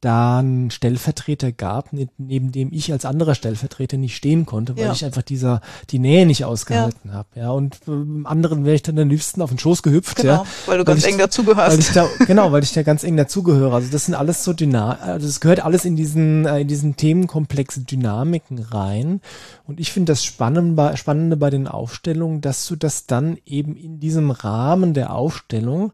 da 0.00 0.38
einen 0.38 0.70
Stellvertreter 0.70 1.52
gab, 1.52 1.92
ne- 1.92 2.08
neben 2.16 2.52
dem 2.52 2.70
ich 2.72 2.90
als 2.92 3.04
anderer 3.04 3.34
Stellvertreter 3.34 3.98
nicht 3.98 4.16
stehen 4.16 4.46
konnte, 4.46 4.76
weil 4.76 4.84
Ja. 4.86 4.92
ich 4.92 5.04
einfach 5.04 5.22
dieser 5.22 5.60
die 5.90 5.98
Nähe 5.98 6.24
nicht 6.24 6.44
ausgehalten 6.46 7.12
habe. 7.12 7.28
Ja, 7.34 7.50
und 7.50 7.76
ähm, 7.86 8.26
anderen 8.26 8.64
wäre 8.64 8.76
ich 8.76 8.82
dann 8.82 8.98
am 8.98 9.08
liebsten 9.10 9.42
auf 9.42 9.50
den 9.50 9.58
Schoß 9.58 9.82
gehüpft. 9.82 10.16
Genau, 10.16 10.32
Ja, 10.32 10.44
weil 10.66 10.78
du 10.78 10.86
Weil 10.86 10.94
ganz 10.94 11.04
ich- 11.04 11.12
eng 11.12 11.18
dazugehörst. 11.18 11.94
da, 11.94 12.08
genau, 12.26 12.50
weil 12.52 12.62
ich 12.62 12.72
da 12.72 12.82
ganz 12.82 13.04
eng 13.04 13.16
dazugehöre. 13.16 13.74
Also 13.74 13.90
das 13.92 14.06
sind 14.06 14.14
alles 14.14 14.42
so 14.42 14.52
Dyna 14.54 14.92
also 15.00 15.26
das 15.26 15.40
gehört 15.40 15.60
alles 15.64 15.84
in 15.84 15.96
diesen, 15.96 16.46
äh, 16.46 16.60
in 16.60 16.68
diesen 16.68 16.96
Themenkomplex 16.96 17.84
Dynamiken 17.84 18.58
rein. 18.58 19.20
Und 19.66 19.80
ich 19.80 19.92
finde 19.92 20.12
das 20.12 20.24
Spannende 20.24 20.74
bei, 20.74 20.96
Spannende 20.96 21.36
bei 21.36 21.50
den 21.50 21.68
Aufstellungen, 21.68 22.40
dass 22.40 22.66
du 22.66 22.74
das 22.76 23.06
dann 23.06 23.36
eben 23.44 23.76
in 23.76 24.00
diesem 24.00 24.30
Rahmen 24.30 24.94
der 24.94 25.14
Aufstellung 25.14 25.92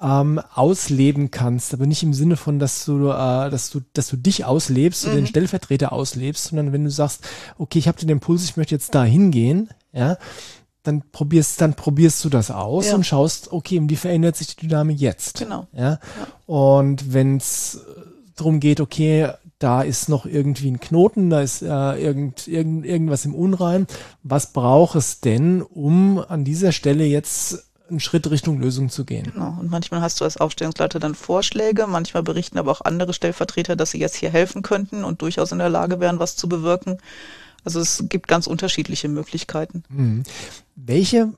ähm, 0.00 0.40
ausleben 0.54 1.30
kannst, 1.30 1.72
aber 1.72 1.86
nicht 1.86 2.02
im 2.02 2.12
Sinne 2.12 2.36
von, 2.36 2.58
dass 2.58 2.84
du, 2.84 3.08
äh, 3.08 3.50
dass 3.50 3.70
du, 3.70 3.80
dass 3.94 4.08
du 4.08 4.16
dich 4.16 4.44
auslebst 4.44 5.04
oder 5.04 5.14
Mhm. 5.14 5.18
den 5.20 5.26
Stellvertreter 5.26 5.92
auslebst, 5.92 6.44
sondern 6.44 6.72
wenn 6.72 6.84
du 6.84 6.90
sagst, 6.90 7.22
okay, 7.58 7.78
ich 7.78 7.88
habe 7.88 7.98
den 7.98 8.10
Impuls, 8.10 8.44
ich 8.44 8.56
möchte 8.56 8.74
jetzt 8.74 8.94
da 8.94 9.04
hingehen, 9.04 9.70
ja, 9.92 10.18
dann 10.82 11.02
probierst, 11.12 11.60
dann 11.60 11.74
probierst 11.74 12.22
du 12.24 12.28
das 12.28 12.50
aus 12.50 12.88
Ja. 12.88 12.94
und 12.94 13.04
schaust, 13.06 13.50
okay, 13.52 13.80
wie 13.82 13.96
verändert 13.96 14.36
sich 14.36 14.54
die 14.54 14.68
Dynamik 14.68 15.00
jetzt? 15.00 15.38
Genau. 15.38 15.66
Ja. 15.72 15.98
Und 16.44 17.12
wenn 17.14 17.38
es 17.38 17.80
darum 18.36 18.60
geht, 18.60 18.80
okay, 18.80 19.30
da 19.58 19.80
ist 19.80 20.10
noch 20.10 20.26
irgendwie 20.26 20.70
ein 20.70 20.78
Knoten, 20.80 21.30
da 21.30 21.40
ist 21.40 21.62
äh, 21.62 21.66
irgend, 21.94 22.46
irgend, 22.46 22.84
irgendwas 22.84 23.24
im 23.24 23.34
Unrein, 23.34 23.86
was 24.22 24.52
braucht 24.52 24.94
es 24.96 25.20
denn, 25.22 25.62
um 25.62 26.18
an 26.18 26.44
dieser 26.44 26.72
Stelle 26.72 27.06
jetzt 27.06 27.64
einen 27.88 28.00
Schritt 28.00 28.30
Richtung 28.30 28.60
Lösung 28.60 28.88
zu 28.88 29.04
gehen? 29.04 29.30
Genau. 29.32 29.56
Und 29.60 29.70
manchmal 29.70 30.00
hast 30.00 30.20
du 30.20 30.24
als 30.24 30.36
Aufstellungsleiter 30.36 30.98
dann 30.98 31.14
Vorschläge, 31.14 31.86
manchmal 31.86 32.22
berichten 32.22 32.58
aber 32.58 32.70
auch 32.70 32.80
andere 32.82 33.12
Stellvertreter, 33.12 33.76
dass 33.76 33.92
sie 33.92 34.00
jetzt 34.00 34.16
hier 34.16 34.30
helfen 34.30 34.62
könnten 34.62 35.04
und 35.04 35.22
durchaus 35.22 35.52
in 35.52 35.58
der 35.58 35.68
Lage 35.68 36.00
wären, 36.00 36.18
was 36.18 36.36
zu 36.36 36.48
bewirken. 36.48 36.98
Also 37.64 37.80
es 37.80 38.04
gibt 38.08 38.28
ganz 38.28 38.46
unterschiedliche 38.46 39.08
Möglichkeiten. 39.08 39.82
Mhm. 39.88 40.22
Welche 40.76 41.32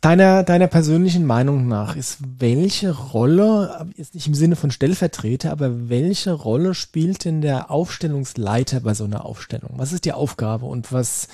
deiner, 0.00 0.42
deiner 0.42 0.66
persönlichen 0.66 1.26
Meinung 1.26 1.68
nach 1.68 1.96
ist 1.96 2.18
welche 2.38 2.90
Rolle, 2.90 3.86
jetzt 3.96 4.14
nicht 4.14 4.26
im 4.26 4.34
Sinne 4.34 4.56
von 4.56 4.70
Stellvertreter, 4.70 5.50
aber 5.50 5.88
welche 5.88 6.32
Rolle 6.32 6.74
spielt 6.74 7.24
denn 7.24 7.40
der 7.40 7.70
Aufstellungsleiter 7.70 8.80
bei 8.80 8.94
so 8.94 9.04
einer 9.04 9.24
Aufstellung? 9.24 9.72
Was 9.76 9.92
ist 9.92 10.04
die 10.04 10.12
Aufgabe 10.12 10.66
und 10.66 10.92
was, 10.92 11.28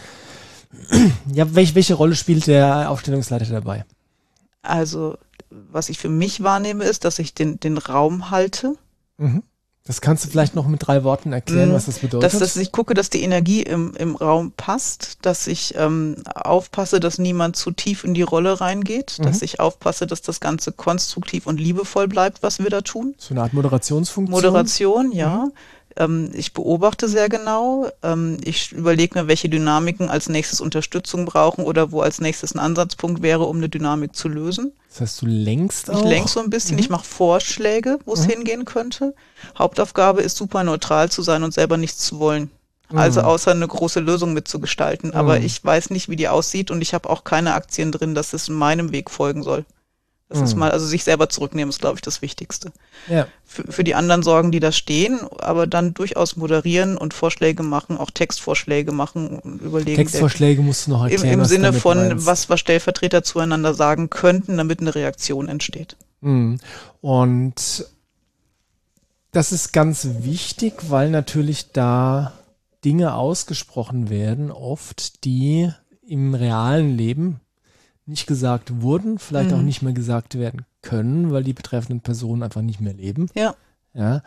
ja, 1.33 1.55
welche, 1.55 1.75
welche 1.75 1.95
Rolle 1.95 2.15
spielt 2.15 2.47
der 2.47 2.91
Aufstellungsleiter 2.91 3.47
dabei? 3.47 3.85
Also 4.69 5.17
was 5.51 5.89
ich 5.89 5.99
für 5.99 6.09
mich 6.11 6.43
wahrnehme, 6.43 6.85
ist, 6.85 7.05
dass 7.05 7.19
ich 7.19 7.35
den, 7.35 7.59
den 7.61 7.79
Raum 7.79 8.31
halte, 8.31 8.75
Mhm. 9.21 9.43
Das 9.85 10.03
kannst 10.03 10.23
du 10.23 10.29
vielleicht 10.29 10.55
noch 10.55 10.67
mit 10.69 10.87
drei 10.87 11.03
Worten 11.03 11.33
erklären, 11.33 11.71
Mhm. 11.71 11.75
was 11.75 11.87
das 11.87 12.01
bedeutet? 12.01 12.23
dass, 12.35 12.39
dass 12.39 12.57
ich 12.57 12.73
gucke, 12.73 12.93
dass 12.93 13.09
die 13.09 13.23
Energie 13.23 13.63
im, 13.63 13.95
im 13.97 14.17
Raum 14.17 14.53
passt, 14.55 15.17
dass 15.23 15.47
ich 15.47 15.75
ähm, 15.79 16.17
aufpasse, 16.35 17.01
dass 17.01 17.17
niemand 17.19 17.57
zu 17.57 17.71
tief 17.71 18.05
in 18.05 18.13
die 18.13 18.21
Rolle 18.23 18.61
reingeht, 18.61 19.19
dass 19.25 19.39
Mhm. 19.39 19.45
ich 19.45 19.61
aufpasse, 19.61 20.07
dass 20.07 20.21
das 20.21 20.41
Ganze 20.41 20.73
konstruktiv 20.73 21.47
und 21.47 21.59
liebevoll 21.59 22.07
bleibt, 22.07 22.43
was 22.43 22.59
wir 22.59 22.69
da 22.69 22.83
tun. 22.83 23.15
so 23.17 23.33
eine 23.33 23.41
Art 23.43 23.55
Moderationsfunktion. 23.55 24.31
Moderation, 24.43 25.11
ja. 25.11 25.49
Ähm, 25.99 26.31
ich 26.33 26.53
beobachte 26.55 27.09
sehr 27.09 27.29
genau. 27.29 27.89
Ähm, 28.03 28.39
ich 28.45 28.73
überlege 28.73 29.19
mir, 29.19 29.27
welche 29.29 29.49
Dynamiken 29.49 30.09
als 30.09 30.29
nächstes 30.29 30.61
Unterstützung 30.61 31.25
brauchen 31.27 31.65
oder 31.65 31.91
wo 31.93 32.01
als 32.01 32.21
nächstes 32.21 32.55
ein 32.55 32.61
Ansatzpunkt 32.61 33.21
wäre, 33.21 33.45
um 33.45 33.57
eine 33.57 33.69
Dynamik 33.69 34.15
zu 34.15 34.29
lösen. 34.29 34.73
Das 34.91 35.01
heißt, 35.01 35.23
du 35.23 35.27
lenkst 35.27 35.91
auch. 35.91 35.99
Ich 35.99 36.05
lenke 36.09 36.31
so 36.31 36.41
ein 36.41 36.51
bisschen, 36.51 36.77
Mhm. 36.77 36.81
ich 36.81 36.89
mache 36.91 37.05
Vorschläge, 37.05 37.99
wo 38.07 38.15
es 38.15 38.27
Mhm. 38.27 38.31
hingehen 38.31 38.65
könnte. 38.65 39.15
Hauptaufgabe 39.59 40.23
ist 40.23 40.37
super 40.37 40.65
neutral 40.65 41.11
zu 41.11 41.23
sein 41.23 41.43
und 41.43 41.53
selber 41.53 41.77
nichts 41.77 41.99
zu 41.99 42.19
wollen. 42.21 42.51
Also 42.95 43.21
Mhm. 43.21 43.27
außer 43.27 43.51
eine 43.51 43.69
große 43.69 44.01
Lösung 44.01 44.33
mitzugestalten. 44.33 45.13
Aber 45.13 45.39
Mhm. 45.39 45.45
ich 45.45 45.63
weiß 45.63 45.91
nicht, 45.91 46.09
wie 46.09 46.17
die 46.17 46.29
aussieht 46.29 46.71
und 46.71 46.81
ich 46.81 46.95
habe 46.95 47.11
auch 47.11 47.25
keine 47.25 47.55
Aktien 47.55 47.93
drin, 47.93 48.15
dass 48.15 48.33
es 48.33 48.49
meinem 48.49 48.93
Weg 48.93 49.11
folgen 49.11 49.43
soll. 49.43 49.65
Das 50.29 50.41
ist 50.43 50.55
Mhm. 50.55 50.61
mal, 50.61 50.71
also 50.71 50.85
sich 50.87 51.05
selber 51.05 51.31
zurücknehmen 51.31 51.71
ist, 51.71 51.81
glaube 51.81 51.97
ich, 51.97 52.03
das 52.03 52.21
Wichtigste. 52.21 52.71
Ja. 53.09 53.27
Für, 53.47 53.73
für 53.73 53.83
die 53.83 53.95
anderen 53.95 54.23
sorgen, 54.23 54.53
die 54.53 54.61
da 54.61 54.73
stehen, 54.73 55.21
aber 55.39 55.67
dann 55.67 55.95
durchaus 55.95 56.37
moderieren 56.37 56.99
und 56.99 57.15
Vorschläge 57.15 57.63
machen, 57.63 57.97
auch 57.97 58.11
Textvorschläge 58.11 58.93
machen 58.93 59.39
und 59.39 59.63
überlegen. 59.63 59.97
Textvorschläge 59.97 60.61
musst 60.61 60.87
du 60.87 60.91
noch 60.91 61.05
Im, 61.07 61.13
erklären. 61.13 61.33
Im 61.33 61.39
du 61.41 61.47
Sinne 61.47 61.73
von, 61.73 61.97
meinst. 62.09 62.27
was, 62.27 62.51
was 62.51 62.61
Stellvertreter 62.61 63.23
zueinander 63.23 63.73
sagen 63.73 64.11
könnten, 64.11 64.59
damit 64.59 64.81
eine 64.81 64.95
Reaktion 64.95 65.49
entsteht. 65.49 65.97
Mhm. 66.21 66.59
Und 67.01 67.87
das 69.33 69.53
ist 69.53 69.73
ganz 69.73 70.09
wichtig, 70.21 70.75
weil 70.91 71.11
natürlich 71.11 71.73
da 71.73 72.33
Dinge 72.85 73.15
ausgesprochen 73.15 74.11
werden, 74.11 74.51
oft, 74.51 75.25
die 75.25 75.71
im 76.07 76.35
realen 76.35 76.97
Leben 76.97 77.41
nicht 78.09 78.27
gesagt 78.27 78.81
wurden, 78.83 79.19
vielleicht 79.19 79.53
auch 79.53 79.59
Mhm. 79.59 79.65
nicht 79.65 79.83
mehr 79.83 79.93
gesagt 79.93 80.39
werden 80.39 80.65
können, 80.83 81.31
weil 81.31 81.45
die 81.45 81.53
betreffenden 81.53 82.01
Personen 82.01 82.43
einfach 82.43 82.63
nicht 82.63 82.81
mehr 82.81 82.95
leben. 82.95 83.29
Ja. 83.35 83.55
Ja. 83.95 84.23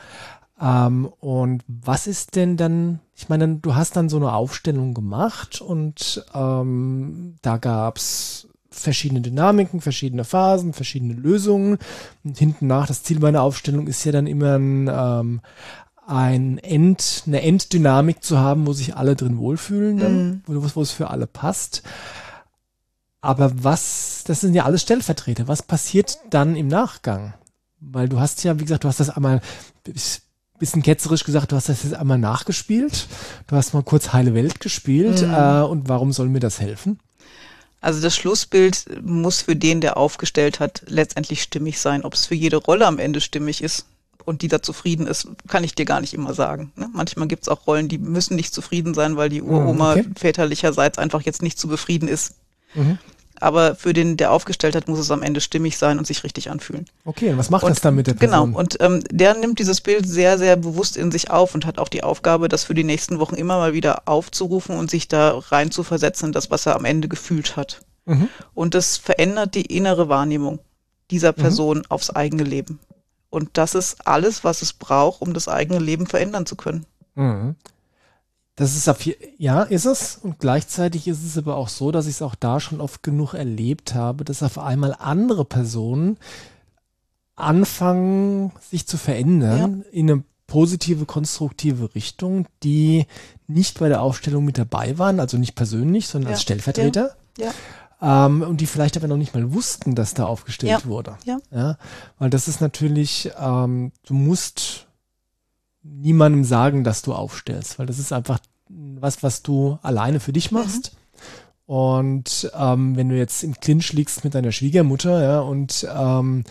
Ähm, 0.61 1.05
und 1.19 1.63
was 1.67 2.05
ist 2.07 2.35
denn 2.35 2.55
dann, 2.57 2.99
ich 3.15 3.29
meine, 3.29 3.55
du 3.55 3.73
hast 3.75 3.95
dann 3.95 4.09
so 4.09 4.17
eine 4.17 4.33
Aufstellung 4.33 4.93
gemacht 4.93 5.59
und 5.61 6.23
ähm, 6.33 7.35
da 7.41 7.57
gab's 7.57 8.47
verschiedene 8.69 9.21
Dynamiken, 9.21 9.81
verschiedene 9.81 10.23
Phasen, 10.23 10.73
verschiedene 10.73 11.13
Lösungen. 11.13 11.77
Und 12.23 12.37
hinten 12.37 12.67
nach, 12.67 12.87
das 12.87 13.03
Ziel 13.03 13.19
meiner 13.19 13.41
Aufstellung 13.41 13.87
ist 13.87 14.03
ja 14.05 14.11
dann 14.11 14.27
immer 14.27 14.55
ein, 14.57 14.87
ähm, 14.91 15.41
ein 16.07 16.57
End, 16.59 17.23
eine 17.27 17.41
Enddynamik 17.41 18.23
zu 18.23 18.37
haben, 18.39 18.67
wo 18.67 18.73
sich 18.73 18.95
alle 18.95 19.15
drin 19.15 19.37
wohlfühlen, 19.37 19.97
Mhm. 19.97 20.41
wo, 20.45 20.63
wo 20.75 20.81
es 20.81 20.91
für 20.91 21.09
alle 21.09 21.27
passt. 21.27 21.83
Aber 23.21 23.51
was, 23.63 24.23
das 24.25 24.41
sind 24.41 24.53
ja 24.55 24.65
alles 24.65 24.81
Stellvertreter. 24.81 25.47
Was 25.47 25.61
passiert 25.61 26.17
dann 26.29 26.55
im 26.55 26.67
Nachgang? 26.67 27.33
Weil 27.79 28.09
du 28.09 28.19
hast 28.19 28.43
ja, 28.43 28.59
wie 28.59 28.63
gesagt, 28.63 28.83
du 28.83 28.87
hast 28.87 28.99
das 28.99 29.09
einmal, 29.09 29.41
bis- 29.83 30.21
bisschen 30.59 30.83
ketzerisch 30.83 31.23
gesagt, 31.23 31.51
du 31.51 31.55
hast 31.55 31.69
das 31.69 31.83
jetzt 31.83 31.95
einmal 31.95 32.19
nachgespielt. 32.19 33.07
Du 33.47 33.55
hast 33.55 33.73
mal 33.73 33.83
kurz 33.83 34.13
Heile 34.13 34.33
Welt 34.33 34.59
gespielt. 34.59 35.21
Mhm. 35.21 35.33
Äh, 35.33 35.61
und 35.61 35.89
warum 35.89 36.11
soll 36.13 36.29
mir 36.29 36.39
das 36.39 36.59
helfen? 36.59 36.99
Also 37.79 37.99
das 37.99 38.15
Schlussbild 38.15 38.85
muss 39.03 39.41
für 39.41 39.55
den, 39.55 39.81
der 39.81 39.97
aufgestellt 39.97 40.59
hat, 40.59 40.83
letztendlich 40.85 41.41
stimmig 41.41 41.79
sein. 41.79 42.03
Ob 42.03 42.13
es 42.13 42.27
für 42.27 42.35
jede 42.35 42.57
Rolle 42.57 42.85
am 42.85 42.99
Ende 42.99 43.21
stimmig 43.21 43.63
ist 43.63 43.85
und 44.23 44.43
die 44.43 44.47
da 44.47 44.61
zufrieden 44.61 45.07
ist, 45.07 45.27
kann 45.47 45.63
ich 45.63 45.73
dir 45.73 45.85
gar 45.85 45.99
nicht 45.99 46.13
immer 46.13 46.35
sagen. 46.35 46.71
ne? 46.75 46.89
Manchmal 46.93 47.27
gibt 47.27 47.41
es 47.43 47.49
auch 47.49 47.65
Rollen, 47.65 47.87
die 47.87 47.97
müssen 47.97 48.35
nicht 48.35 48.53
zufrieden 48.53 48.93
sein, 48.93 49.17
weil 49.17 49.29
die 49.29 49.41
Uroma 49.41 49.93
okay. 49.93 50.05
väterlicherseits 50.15 50.99
einfach 50.99 51.21
jetzt 51.21 51.41
nicht 51.41 51.57
zu 51.57 51.67
befrieden 51.67 52.07
ist. 52.07 52.35
Mhm. 52.73 52.97
aber 53.39 53.75
für 53.75 53.93
den, 53.93 54.17
der 54.17 54.31
aufgestellt 54.31 54.75
hat, 54.75 54.87
muss 54.87 54.99
es 54.99 55.11
am 55.11 55.23
Ende 55.23 55.41
stimmig 55.41 55.77
sein 55.77 55.97
und 55.97 56.07
sich 56.07 56.23
richtig 56.23 56.49
anfühlen. 56.49 56.85
Okay, 57.05 57.31
und 57.31 57.37
was 57.37 57.49
macht 57.49 57.63
und, 57.63 57.71
das 57.71 57.81
dann 57.81 57.95
mit 57.95 58.07
der 58.07 58.13
Person? 58.13 58.51
Genau, 58.51 58.59
und 58.59 58.77
ähm, 58.79 59.03
der 59.11 59.33
nimmt 59.33 59.59
dieses 59.59 59.81
Bild 59.81 60.07
sehr, 60.07 60.37
sehr 60.37 60.55
bewusst 60.55 60.95
in 60.97 61.11
sich 61.11 61.31
auf 61.31 61.55
und 61.55 61.65
hat 61.65 61.79
auch 61.79 61.89
die 61.89 62.03
Aufgabe, 62.03 62.49
das 62.49 62.63
für 62.63 62.73
die 62.75 62.83
nächsten 62.83 63.19
Wochen 63.19 63.35
immer 63.35 63.57
mal 63.57 63.73
wieder 63.73 64.07
aufzurufen 64.07 64.77
und 64.77 64.91
sich 64.91 65.07
da 65.07 65.37
rein 65.49 65.71
zu 65.71 65.83
versetzen 65.83 66.27
in 66.27 66.31
das, 66.31 66.51
was 66.51 66.65
er 66.65 66.75
am 66.75 66.85
Ende 66.85 67.07
gefühlt 67.07 67.55
hat. 67.57 67.81
Mhm. 68.05 68.29
Und 68.53 68.73
das 68.73 68.97
verändert 68.97 69.55
die 69.55 69.65
innere 69.65 70.09
Wahrnehmung 70.09 70.59
dieser 71.09 71.31
mhm. 71.31 71.41
Person 71.41 71.77
mhm. 71.79 71.85
aufs 71.89 72.09
eigene 72.09 72.43
Leben. 72.43 72.79
Und 73.29 73.51
das 73.53 73.75
ist 73.75 74.07
alles, 74.07 74.43
was 74.43 74.61
es 74.61 74.73
braucht, 74.73 75.21
um 75.21 75.33
das 75.33 75.47
eigene 75.47 75.79
Leben 75.79 76.05
verändern 76.05 76.45
zu 76.45 76.55
können. 76.55 76.85
Mhm. 77.15 77.55
Das 78.55 78.75
ist 78.75 78.89
auf, 78.89 78.99
ja, 79.37 79.63
ist 79.63 79.85
es. 79.85 80.17
Und 80.21 80.39
gleichzeitig 80.39 81.07
ist 81.07 81.23
es 81.23 81.37
aber 81.37 81.55
auch 81.55 81.69
so, 81.69 81.91
dass 81.91 82.05
ich 82.05 82.15
es 82.15 82.21
auch 82.21 82.35
da 82.35 82.59
schon 82.59 82.81
oft 82.81 83.01
genug 83.01 83.33
erlebt 83.33 83.95
habe, 83.95 84.23
dass 84.23 84.43
auf 84.43 84.57
einmal 84.57 84.95
andere 84.99 85.45
Personen 85.45 86.17
anfangen, 87.35 88.51
sich 88.59 88.87
zu 88.87 88.97
verändern 88.97 89.83
ja. 89.85 89.91
in 89.91 90.11
eine 90.11 90.23
positive, 90.47 91.05
konstruktive 91.05 91.95
Richtung, 91.95 92.45
die 92.61 93.05
nicht 93.47 93.79
bei 93.79 93.87
der 93.87 94.01
Aufstellung 94.01 94.43
mit 94.43 94.57
dabei 94.57 94.97
waren, 94.97 95.19
also 95.19 95.37
nicht 95.37 95.55
persönlich, 95.55 96.07
sondern 96.07 96.31
ja. 96.31 96.33
als 96.33 96.41
Stellvertreter. 96.41 97.15
Ja. 97.37 97.51
Ähm, 98.01 98.41
und 98.41 98.59
die 98.59 98.65
vielleicht 98.65 98.97
aber 98.97 99.07
noch 99.07 99.17
nicht 99.17 99.33
mal 99.33 99.53
wussten, 99.53 99.95
dass 99.95 100.13
da 100.13 100.25
aufgestellt 100.25 100.85
wurde. 100.85 101.17
Ja. 101.23 101.77
Weil 102.19 102.29
das 102.29 102.47
ist 102.47 102.59
natürlich, 102.59 103.31
ähm, 103.39 103.93
du 104.05 104.13
musst 104.13 104.87
niemandem 105.83 106.43
sagen, 106.43 106.83
dass 106.83 107.01
du 107.01 107.13
aufstellst, 107.13 107.79
weil 107.79 107.85
das 107.85 107.99
ist 107.99 108.13
einfach 108.13 108.39
was, 108.69 109.23
was 109.23 109.41
du 109.41 109.79
alleine 109.81 110.19
für 110.19 110.33
dich 110.33 110.51
machst. 110.51 110.93
Mhm. 110.93 110.97
Und 111.65 112.51
ähm, 112.53 112.97
wenn 112.97 113.09
du 113.09 113.17
jetzt 113.17 113.43
im 113.43 113.53
Clinch 113.53 113.93
liegst 113.93 114.23
mit 114.23 114.35
deiner 114.35 114.51
Schwiegermutter, 114.51 115.23
ja, 115.23 115.39
und 115.39 115.87
ähm, 115.89 116.43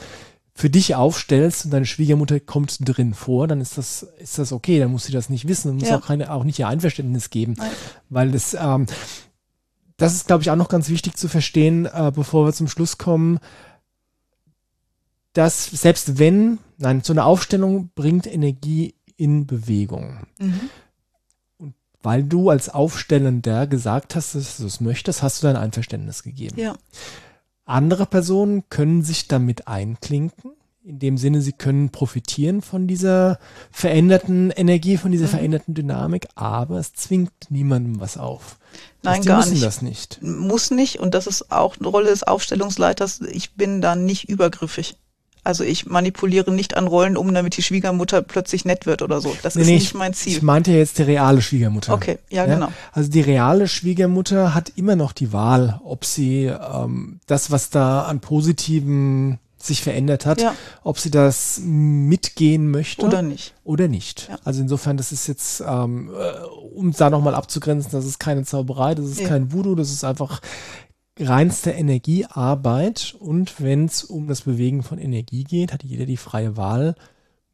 für 0.55 0.71
dich 0.71 0.95
aufstellst 0.95 1.65
und 1.65 1.73
deine 1.73 1.87
Schwiegermutter 1.87 2.41
kommt 2.41 2.77
drin 2.81 3.15
vor, 3.15 3.49
dann 3.49 3.61
ist 3.61 3.79
das, 3.79 4.03
ist 4.19 4.39
das 4.39 4.53
okay, 4.53 4.79
dann 4.79 4.91
muss 4.91 5.05
sie 5.05 5.13
das 5.13 5.31
nicht 5.31 5.49
wissen 5.49 5.71
und 5.71 5.79
muss 5.79 5.89
ja. 5.89 5.99
auch, 5.99 6.07
keine, 6.07 6.33
auch 6.33 6.45
nicht 6.45 6.59
ihr 6.59 6.69
Einverständnis 6.69 7.31
geben. 7.31 7.55
Nein. 7.57 7.71
Weil 8.09 8.31
das, 8.31 8.55
ähm, 8.55 8.87
das 9.97 10.15
ist, 10.15 10.27
glaube 10.27 10.43
ich, 10.43 10.51
auch 10.51 10.57
noch 10.57 10.69
ganz 10.69 10.89
wichtig 10.89 11.17
zu 11.17 11.29
verstehen, 11.29 11.87
äh, 11.87 12.13
bevor 12.15 12.47
wir 12.47 12.53
zum 12.53 12.69
Schluss 12.69 12.99
kommen, 12.99 13.41
dass 15.33 15.67
selbst 15.67 16.19
wenn, 16.19 16.59
nein, 16.79 17.03
so 17.03 17.13
eine 17.13 17.25
Aufstellung 17.25 17.91
bringt 17.95 18.27
Energie 18.27 18.95
in 19.21 19.47
Bewegung. 19.47 20.27
Mhm. 20.39 20.71
Und 21.59 21.75
weil 22.03 22.25
du 22.25 22.49
als 22.49 22.71
Aufstellender 22.71 23.67
gesagt 23.67 24.17
hast, 24.17 24.35
dass 24.35 24.57
du 24.57 24.67
es 24.67 24.81
möchtest, 24.81 25.23
hast 25.23 25.43
du 25.43 25.47
dein 25.47 25.57
Einverständnis 25.57 26.23
gegeben. 26.23 26.59
Ja. 26.59 26.75
Andere 27.67 28.07
Personen 28.07 28.65
können 28.71 29.03
sich 29.03 29.29
damit 29.29 29.69
einklinken. 29.69 30.53
In 30.83 30.99
dem 30.99 31.19
Sinne, 31.19 31.43
sie 31.43 31.53
können 31.53 31.91
profitieren 31.91 32.63
von 32.63 32.87
dieser 32.87 33.39
veränderten 33.71 34.51
Energie, 34.51 34.97
von 34.97 35.13
dieser 35.13 35.27
mhm. 35.27 35.31
veränderten 35.31 35.75
Dynamik, 35.75 36.27
aber 36.35 36.79
es 36.79 36.95
zwingt 36.95 37.33
niemandem 37.51 38.01
was 38.01 38.17
auf. 38.17 38.59
Nein, 39.03 39.23
gar 39.23 39.47
nicht. 39.47 39.63
das 39.63 39.83
nicht. 39.83 40.23
Muss 40.23 40.71
nicht. 40.71 40.99
Und 40.99 41.15
das 41.15 41.27
ist 41.27 41.53
auch 41.53 41.77
eine 41.79 41.89
Rolle 41.89 42.09
des 42.09 42.23
Aufstellungsleiters. 42.23 43.21
Ich 43.21 43.53
bin 43.53 43.83
da 43.83 43.95
nicht 43.95 44.31
übergriffig. 44.31 44.97
Also 45.43 45.65
ich 45.65 45.87
manipuliere 45.87 46.53
nicht 46.53 46.77
an 46.77 46.87
Rollen 46.87 47.17
um, 47.17 47.33
damit 47.33 47.57
die 47.57 47.63
Schwiegermutter 47.63 48.23
plötzlich 48.23 48.65
nett 48.65 48.87
wird 48.87 49.03
oder 49.03 49.21
so. 49.21 49.35
Das 49.43 49.55
nee, 49.55 49.63
ist 49.63 49.67
nee, 49.69 49.75
nicht 49.75 49.95
mein 49.95 50.15
Ziel. 50.15 50.33
Ich 50.33 50.43
meinte 50.43 50.73
jetzt 50.73 50.99
die 50.99 51.03
reale 51.03 51.41
Schwiegermutter. 51.41 51.95
Okay, 51.95 52.19
ja, 52.29 52.47
ja, 52.47 52.55
genau. 52.55 52.73
Also 52.93 53.11
die 53.11 53.23
reale 53.23 53.69
Schwiegermutter 53.69 54.55
hat 54.55 54.73
immer 54.77 54.97
noch 54.97 55.13
die 55.13 55.33
Wahl, 55.33 55.81
ob 55.85 56.05
sie 56.05 56.45
ähm, 56.45 57.21
das, 57.27 57.51
was 57.51 57.71
da 57.71 58.03
an 58.03 58.21
positiven 58.21 59.39
sich 59.63 59.83
verändert 59.83 60.25
hat, 60.25 60.41
ja. 60.41 60.55
ob 60.83 60.99
sie 60.99 61.11
das 61.11 61.61
mitgehen 61.63 62.71
möchte 62.71 63.05
oder 63.05 63.23
nicht. 63.23 63.55
Oder 63.63 63.89
nicht. 63.89 64.29
Ja. 64.29 64.39
Also 64.45 64.63
insofern, 64.63 64.97
das 64.97 65.13
ist 65.13 65.27
jetzt, 65.27 65.63
ähm, 65.67 66.11
äh, 66.11 66.47
um 66.75 66.93
da 66.93 67.11
nochmal 67.11 67.35
abzugrenzen, 67.35 67.91
das 67.93 68.07
ist 68.07 68.19
keine 68.19 68.45
Zauberei, 68.45 68.95
das 68.95 69.07
ist 69.07 69.21
ja. 69.21 69.29
kein 69.29 69.53
Voodoo, 69.53 69.75
das 69.75 69.91
ist 69.91 70.03
einfach 70.03 70.41
reinste 71.21 71.71
Energiearbeit 71.71 73.17
und 73.19 73.61
wenn 73.61 73.85
es 73.85 74.05
um 74.05 74.27
das 74.27 74.43
Bewegen 74.43 74.83
von 74.83 74.99
Energie 74.99 75.45
geht, 75.45 75.73
hat 75.73 75.83
jeder 75.83 76.07
die 76.07 76.17
freie 76.17 76.57
Wahl 76.57 76.95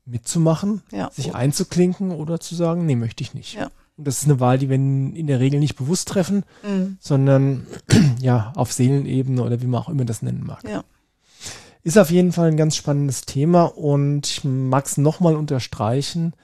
mitzumachen, 0.05 0.83
ja. 0.92 1.11
sich 1.12 1.35
einzuklinken 1.35 2.12
oder 2.12 2.38
zu 2.40 2.55
sagen, 2.55 2.87
nee, 2.87 2.96
möchte 2.96 3.22
ich 3.22 3.35
nicht. 3.35 3.55
Ja. 3.55 3.70
Und 3.96 4.07
das 4.07 4.18
ist 4.18 4.24
eine 4.24 4.40
Wahl, 4.40 4.59
die 4.59 4.68
wir 4.68 4.76
in 4.76 5.26
der 5.26 5.40
Regel 5.40 5.59
nicht 5.59 5.76
bewusst 5.76 6.09
treffen, 6.09 6.44
mhm. 6.62 6.98
sondern 7.00 7.66
ja, 8.20 8.52
auf 8.55 8.72
Seelenebene 8.72 9.42
oder 9.42 9.61
wie 9.62 9.66
man 9.66 9.81
auch 9.81 9.88
immer 9.88 10.05
das 10.05 10.22
nennen 10.22 10.44
mag. 10.44 10.62
Ja. 10.64 10.85
Ist 11.83 11.98
auf 11.98 12.11
jeden 12.11 12.33
Fall 12.33 12.48
ein 12.48 12.57
ganz 12.57 12.76
spannendes 12.76 13.22
Thema 13.22 13.64
und 13.64 14.26
ich 14.26 14.44
mag 14.44 14.87
es 14.87 14.96
nochmal 14.96 15.37
unterstreichen. 15.37 16.35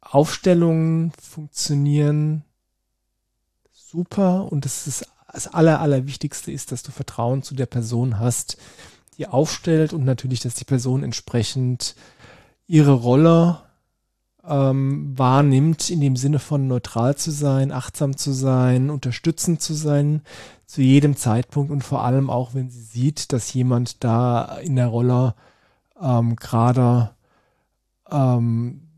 Aufstellungen 0.00 1.12
funktionieren 1.20 2.44
super 3.72 4.50
und 4.50 4.66
es 4.66 4.86
ist 4.86 5.06
das 5.32 5.48
Aller, 5.48 5.80
Allerwichtigste 5.80 6.52
ist, 6.52 6.72
dass 6.72 6.82
du 6.82 6.92
Vertrauen 6.92 7.42
zu 7.42 7.54
der 7.54 7.66
Person 7.66 8.18
hast, 8.18 8.58
die 9.18 9.26
aufstellt 9.26 9.92
und 9.92 10.04
natürlich, 10.04 10.40
dass 10.40 10.54
die 10.54 10.64
Person 10.64 11.02
entsprechend 11.02 11.94
ihre 12.66 12.92
Rolle 12.92 13.60
ähm, 14.44 15.16
wahrnimmt, 15.16 15.90
in 15.90 16.00
dem 16.00 16.16
Sinne 16.16 16.38
von 16.38 16.66
neutral 16.66 17.16
zu 17.16 17.30
sein, 17.30 17.72
achtsam 17.72 18.16
zu 18.16 18.32
sein, 18.32 18.90
unterstützend 18.90 19.62
zu 19.62 19.74
sein, 19.74 20.22
zu 20.66 20.82
jedem 20.82 21.16
Zeitpunkt 21.16 21.70
und 21.70 21.84
vor 21.84 22.04
allem 22.04 22.30
auch, 22.30 22.54
wenn 22.54 22.70
sie 22.70 22.82
sieht, 22.82 23.32
dass 23.32 23.52
jemand 23.52 24.02
da 24.04 24.56
in 24.58 24.76
der 24.76 24.88
Rolle 24.88 25.34
ähm, 26.00 26.36
gerade 26.36 27.10
ähm, 28.10 28.88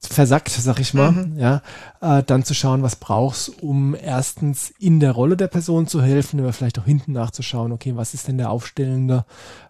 versackt, 0.00 0.50
sag 0.50 0.78
ich 0.78 0.94
mal, 0.94 1.10
mhm. 1.10 1.38
ja, 1.38 1.62
äh, 2.00 2.22
dann 2.22 2.44
zu 2.44 2.54
schauen, 2.54 2.82
was 2.82 2.96
brauchst, 2.96 3.62
um 3.62 3.96
erstens 3.96 4.72
in 4.78 5.00
der 5.00 5.12
Rolle 5.12 5.36
der 5.36 5.48
Person 5.48 5.88
zu 5.88 6.02
helfen, 6.02 6.38
aber 6.38 6.52
vielleicht 6.52 6.78
auch 6.78 6.84
hinten 6.84 7.12
nachzuschauen, 7.12 7.72
okay, 7.72 7.96
was 7.96 8.14
ist 8.14 8.28
denn 8.28 8.38
der 8.38 8.50
Aufstellende, 8.50 9.24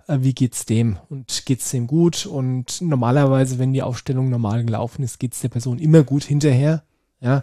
äh, 0.06 0.18
wie 0.20 0.34
geht's 0.34 0.66
dem? 0.66 0.98
Und 1.08 1.46
geht's 1.46 1.70
dem 1.70 1.86
gut? 1.86 2.26
Und 2.26 2.80
normalerweise, 2.82 3.58
wenn 3.58 3.72
die 3.72 3.82
Aufstellung 3.82 4.28
normal 4.28 4.64
gelaufen 4.64 5.02
ist, 5.02 5.18
geht's 5.18 5.40
der 5.40 5.48
Person 5.48 5.78
immer 5.78 6.02
gut 6.02 6.24
hinterher, 6.24 6.82
ja, 7.20 7.42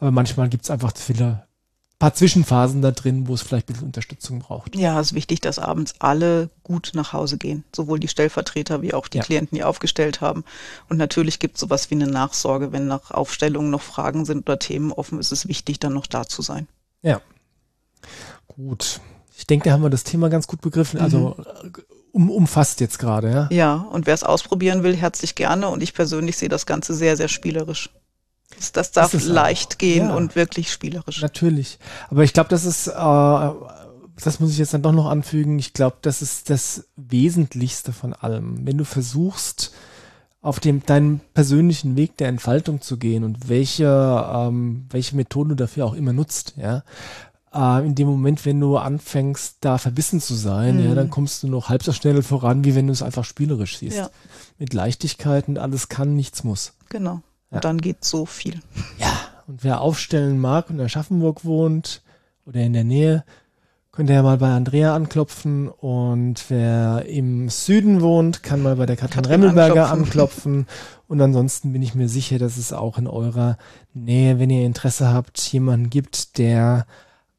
aber 0.00 0.10
manchmal 0.10 0.48
gibt's 0.48 0.70
einfach 0.70 0.92
viele 0.96 1.44
paar 2.02 2.14
Zwischenphasen 2.14 2.82
da 2.82 2.90
drin, 2.90 3.28
wo 3.28 3.34
es 3.34 3.42
vielleicht 3.42 3.68
ein 3.68 3.74
bisschen 3.74 3.86
Unterstützung 3.86 4.40
braucht. 4.40 4.74
Ja, 4.74 4.98
es 4.98 5.12
ist 5.12 5.14
wichtig, 5.14 5.40
dass 5.40 5.60
abends 5.60 5.94
alle 6.00 6.50
gut 6.64 6.90
nach 6.94 7.12
Hause 7.12 7.38
gehen. 7.38 7.62
Sowohl 7.72 8.00
die 8.00 8.08
Stellvertreter 8.08 8.82
wie 8.82 8.92
auch 8.92 9.06
die 9.06 9.18
ja. 9.18 9.22
Klienten, 9.22 9.54
die 9.54 9.62
aufgestellt 9.62 10.20
haben. 10.20 10.42
Und 10.88 10.96
natürlich 10.96 11.38
gibt 11.38 11.54
es 11.54 11.60
sowas 11.60 11.92
wie 11.92 11.94
eine 11.94 12.08
Nachsorge. 12.08 12.72
Wenn 12.72 12.88
nach 12.88 13.12
Aufstellungen 13.12 13.70
noch 13.70 13.82
Fragen 13.82 14.24
sind 14.24 14.48
oder 14.48 14.58
Themen 14.58 14.90
offen, 14.90 15.20
ist 15.20 15.30
es 15.30 15.46
wichtig, 15.46 15.78
dann 15.78 15.92
noch 15.92 16.08
da 16.08 16.26
zu 16.26 16.42
sein. 16.42 16.66
Ja. 17.02 17.20
Gut. 18.48 19.00
Ich 19.38 19.46
denke, 19.46 19.68
da 19.68 19.72
haben 19.72 19.84
wir 19.84 19.88
das 19.88 20.02
Thema 20.02 20.28
ganz 20.28 20.48
gut 20.48 20.60
begriffen. 20.60 20.98
Also 20.98 21.36
mhm. 21.38 21.72
um, 22.10 22.30
umfasst 22.30 22.80
jetzt 22.80 22.98
gerade, 22.98 23.30
ja. 23.30 23.48
Ja, 23.52 23.74
und 23.76 24.06
wer 24.06 24.14
es 24.14 24.24
ausprobieren 24.24 24.82
will, 24.82 24.96
herzlich 24.96 25.36
gerne. 25.36 25.68
Und 25.68 25.84
ich 25.84 25.94
persönlich 25.94 26.36
sehe 26.36 26.48
das 26.48 26.66
Ganze 26.66 26.94
sehr, 26.94 27.16
sehr 27.16 27.28
spielerisch. 27.28 27.90
Das, 28.72 28.92
darf 28.92 29.12
das 29.12 29.24
leicht 29.24 29.74
auch. 29.74 29.78
gehen 29.78 30.08
ja, 30.08 30.14
und 30.14 30.36
wirklich 30.36 30.70
spielerisch. 30.72 31.20
Natürlich. 31.20 31.78
Aber 32.10 32.22
ich 32.24 32.32
glaube, 32.32 32.48
das 32.48 32.64
ist, 32.64 32.86
äh, 32.86 32.92
das 32.92 34.40
muss 34.40 34.50
ich 34.52 34.58
jetzt 34.58 34.74
dann 34.74 34.82
doch 34.82 34.92
noch 34.92 35.06
anfügen, 35.06 35.58
ich 35.58 35.72
glaube, 35.72 35.96
das 36.02 36.22
ist 36.22 36.50
das 36.50 36.88
Wesentlichste 36.96 37.92
von 37.92 38.12
allem. 38.12 38.66
Wenn 38.66 38.78
du 38.78 38.84
versuchst, 38.84 39.72
auf 40.40 40.58
dem 40.58 40.84
deinen 40.84 41.20
persönlichen 41.34 41.96
Weg 41.96 42.16
der 42.16 42.28
Entfaltung 42.28 42.80
zu 42.80 42.98
gehen 42.98 43.22
und 43.22 43.48
welche, 43.48 43.86
ähm, 44.34 44.86
welche 44.90 45.16
Methoden 45.16 45.50
du 45.50 45.54
dafür 45.54 45.86
auch 45.86 45.94
immer 45.94 46.12
nutzt, 46.12 46.54
ja, 46.56 46.82
äh, 47.54 47.86
in 47.86 47.94
dem 47.94 48.08
Moment, 48.08 48.44
wenn 48.44 48.58
du 48.58 48.76
anfängst, 48.76 49.58
da 49.60 49.78
verbissen 49.78 50.20
zu 50.20 50.34
sein, 50.34 50.78
mhm. 50.78 50.88
ja, 50.88 50.94
dann 50.94 51.10
kommst 51.10 51.42
du 51.42 51.48
noch 51.48 51.68
halb 51.68 51.82
so 51.82 51.92
schnell 51.92 52.22
voran, 52.22 52.64
wie 52.64 52.74
wenn 52.74 52.86
du 52.86 52.92
es 52.92 53.02
einfach 53.02 53.24
spielerisch 53.24 53.78
siehst. 53.78 53.96
Ja. 53.96 54.10
Mit 54.58 54.74
Leichtigkeit 54.74 55.48
und 55.48 55.58
alles 55.58 55.88
kann, 55.88 56.16
nichts 56.16 56.44
muss. 56.44 56.74
Genau. 56.88 57.22
Ja. 57.52 57.56
Und 57.56 57.64
dann 57.64 57.78
geht 57.78 58.04
so 58.04 58.26
viel. 58.26 58.60
Ja, 58.98 59.12
und 59.46 59.62
wer 59.62 59.80
aufstellen 59.80 60.38
mag 60.40 60.70
und 60.70 60.78
in 60.78 60.84
Aschaffenburg 60.84 61.44
wohnt 61.44 62.02
oder 62.46 62.60
in 62.60 62.72
der 62.72 62.84
Nähe, 62.84 63.24
könnte 63.92 64.14
ja 64.14 64.22
mal 64.22 64.38
bei 64.38 64.50
Andrea 64.50 64.94
anklopfen. 64.94 65.68
Und 65.68 66.46
wer 66.48 67.04
im 67.06 67.50
Süden 67.50 68.00
wohnt, 68.00 68.42
kann 68.42 68.62
mal 68.62 68.76
bei 68.76 68.86
der 68.86 68.96
Katrin, 68.96 69.22
Katrin 69.22 69.42
Remmelberger 69.42 69.90
anklopfen. 69.90 70.60
anklopfen. 70.60 70.66
Und 71.08 71.20
ansonsten 71.20 71.72
bin 71.74 71.82
ich 71.82 71.94
mir 71.94 72.08
sicher, 72.08 72.38
dass 72.38 72.56
es 72.56 72.72
auch 72.72 72.96
in 72.96 73.06
eurer 73.06 73.58
Nähe, 73.92 74.38
wenn 74.38 74.48
ihr 74.48 74.64
Interesse 74.64 75.12
habt, 75.12 75.38
jemanden 75.52 75.90
gibt, 75.90 76.38
der 76.38 76.86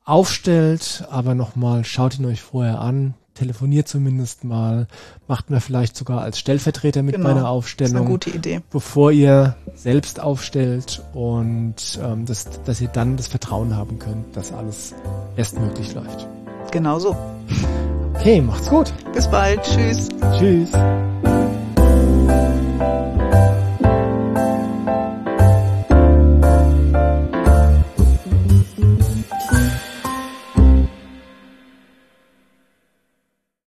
aufstellt. 0.06 1.06
Aber 1.10 1.34
nochmal, 1.34 1.84
schaut 1.86 2.19
ihn 2.19 2.26
euch 2.26 2.41
vorher 2.41 2.80
an 2.80 3.15
telefoniert 3.34 3.88
zumindest 3.88 4.43
mal, 4.43 4.88
macht 5.28 5.50
mir 5.50 5.60
vielleicht 5.60 5.96
sogar 5.96 6.22
als 6.22 6.39
Stellvertreter 6.39 7.04
mit 7.04 7.15
genau, 7.15 7.30
meiner 7.30 7.50
Aufstellung. 7.50 7.93
Das 7.93 8.02
ist 8.02 8.06
eine 8.06 8.12
gute 8.12 8.30
Idee. 8.30 8.62
Bevor 8.72 9.12
ihr 9.12 9.56
selbst 9.76 10.19
aufstellt 10.19 11.02
und 11.13 12.00
ähm, 12.04 12.26
das, 12.26 12.48
dass 12.65 12.82
ihr 12.82 12.89
dann 12.89 13.17
das 13.17 13.28
Vertrauen 13.28 13.76
haben 13.76 14.00
könnt, 14.00 14.36
dass 14.36 14.52
alles 14.52 14.93
bestmöglich 15.36 15.93
läuft. 15.93 16.28
Genau 16.72 17.00
so. 17.00 17.15
Okay, 18.15 18.41
macht's 18.41 18.69
gut. 18.69 18.93
Bis 19.13 19.28
bald. 19.28 19.62
Tschüss. 19.63 20.10
Tschüss. 20.38 20.72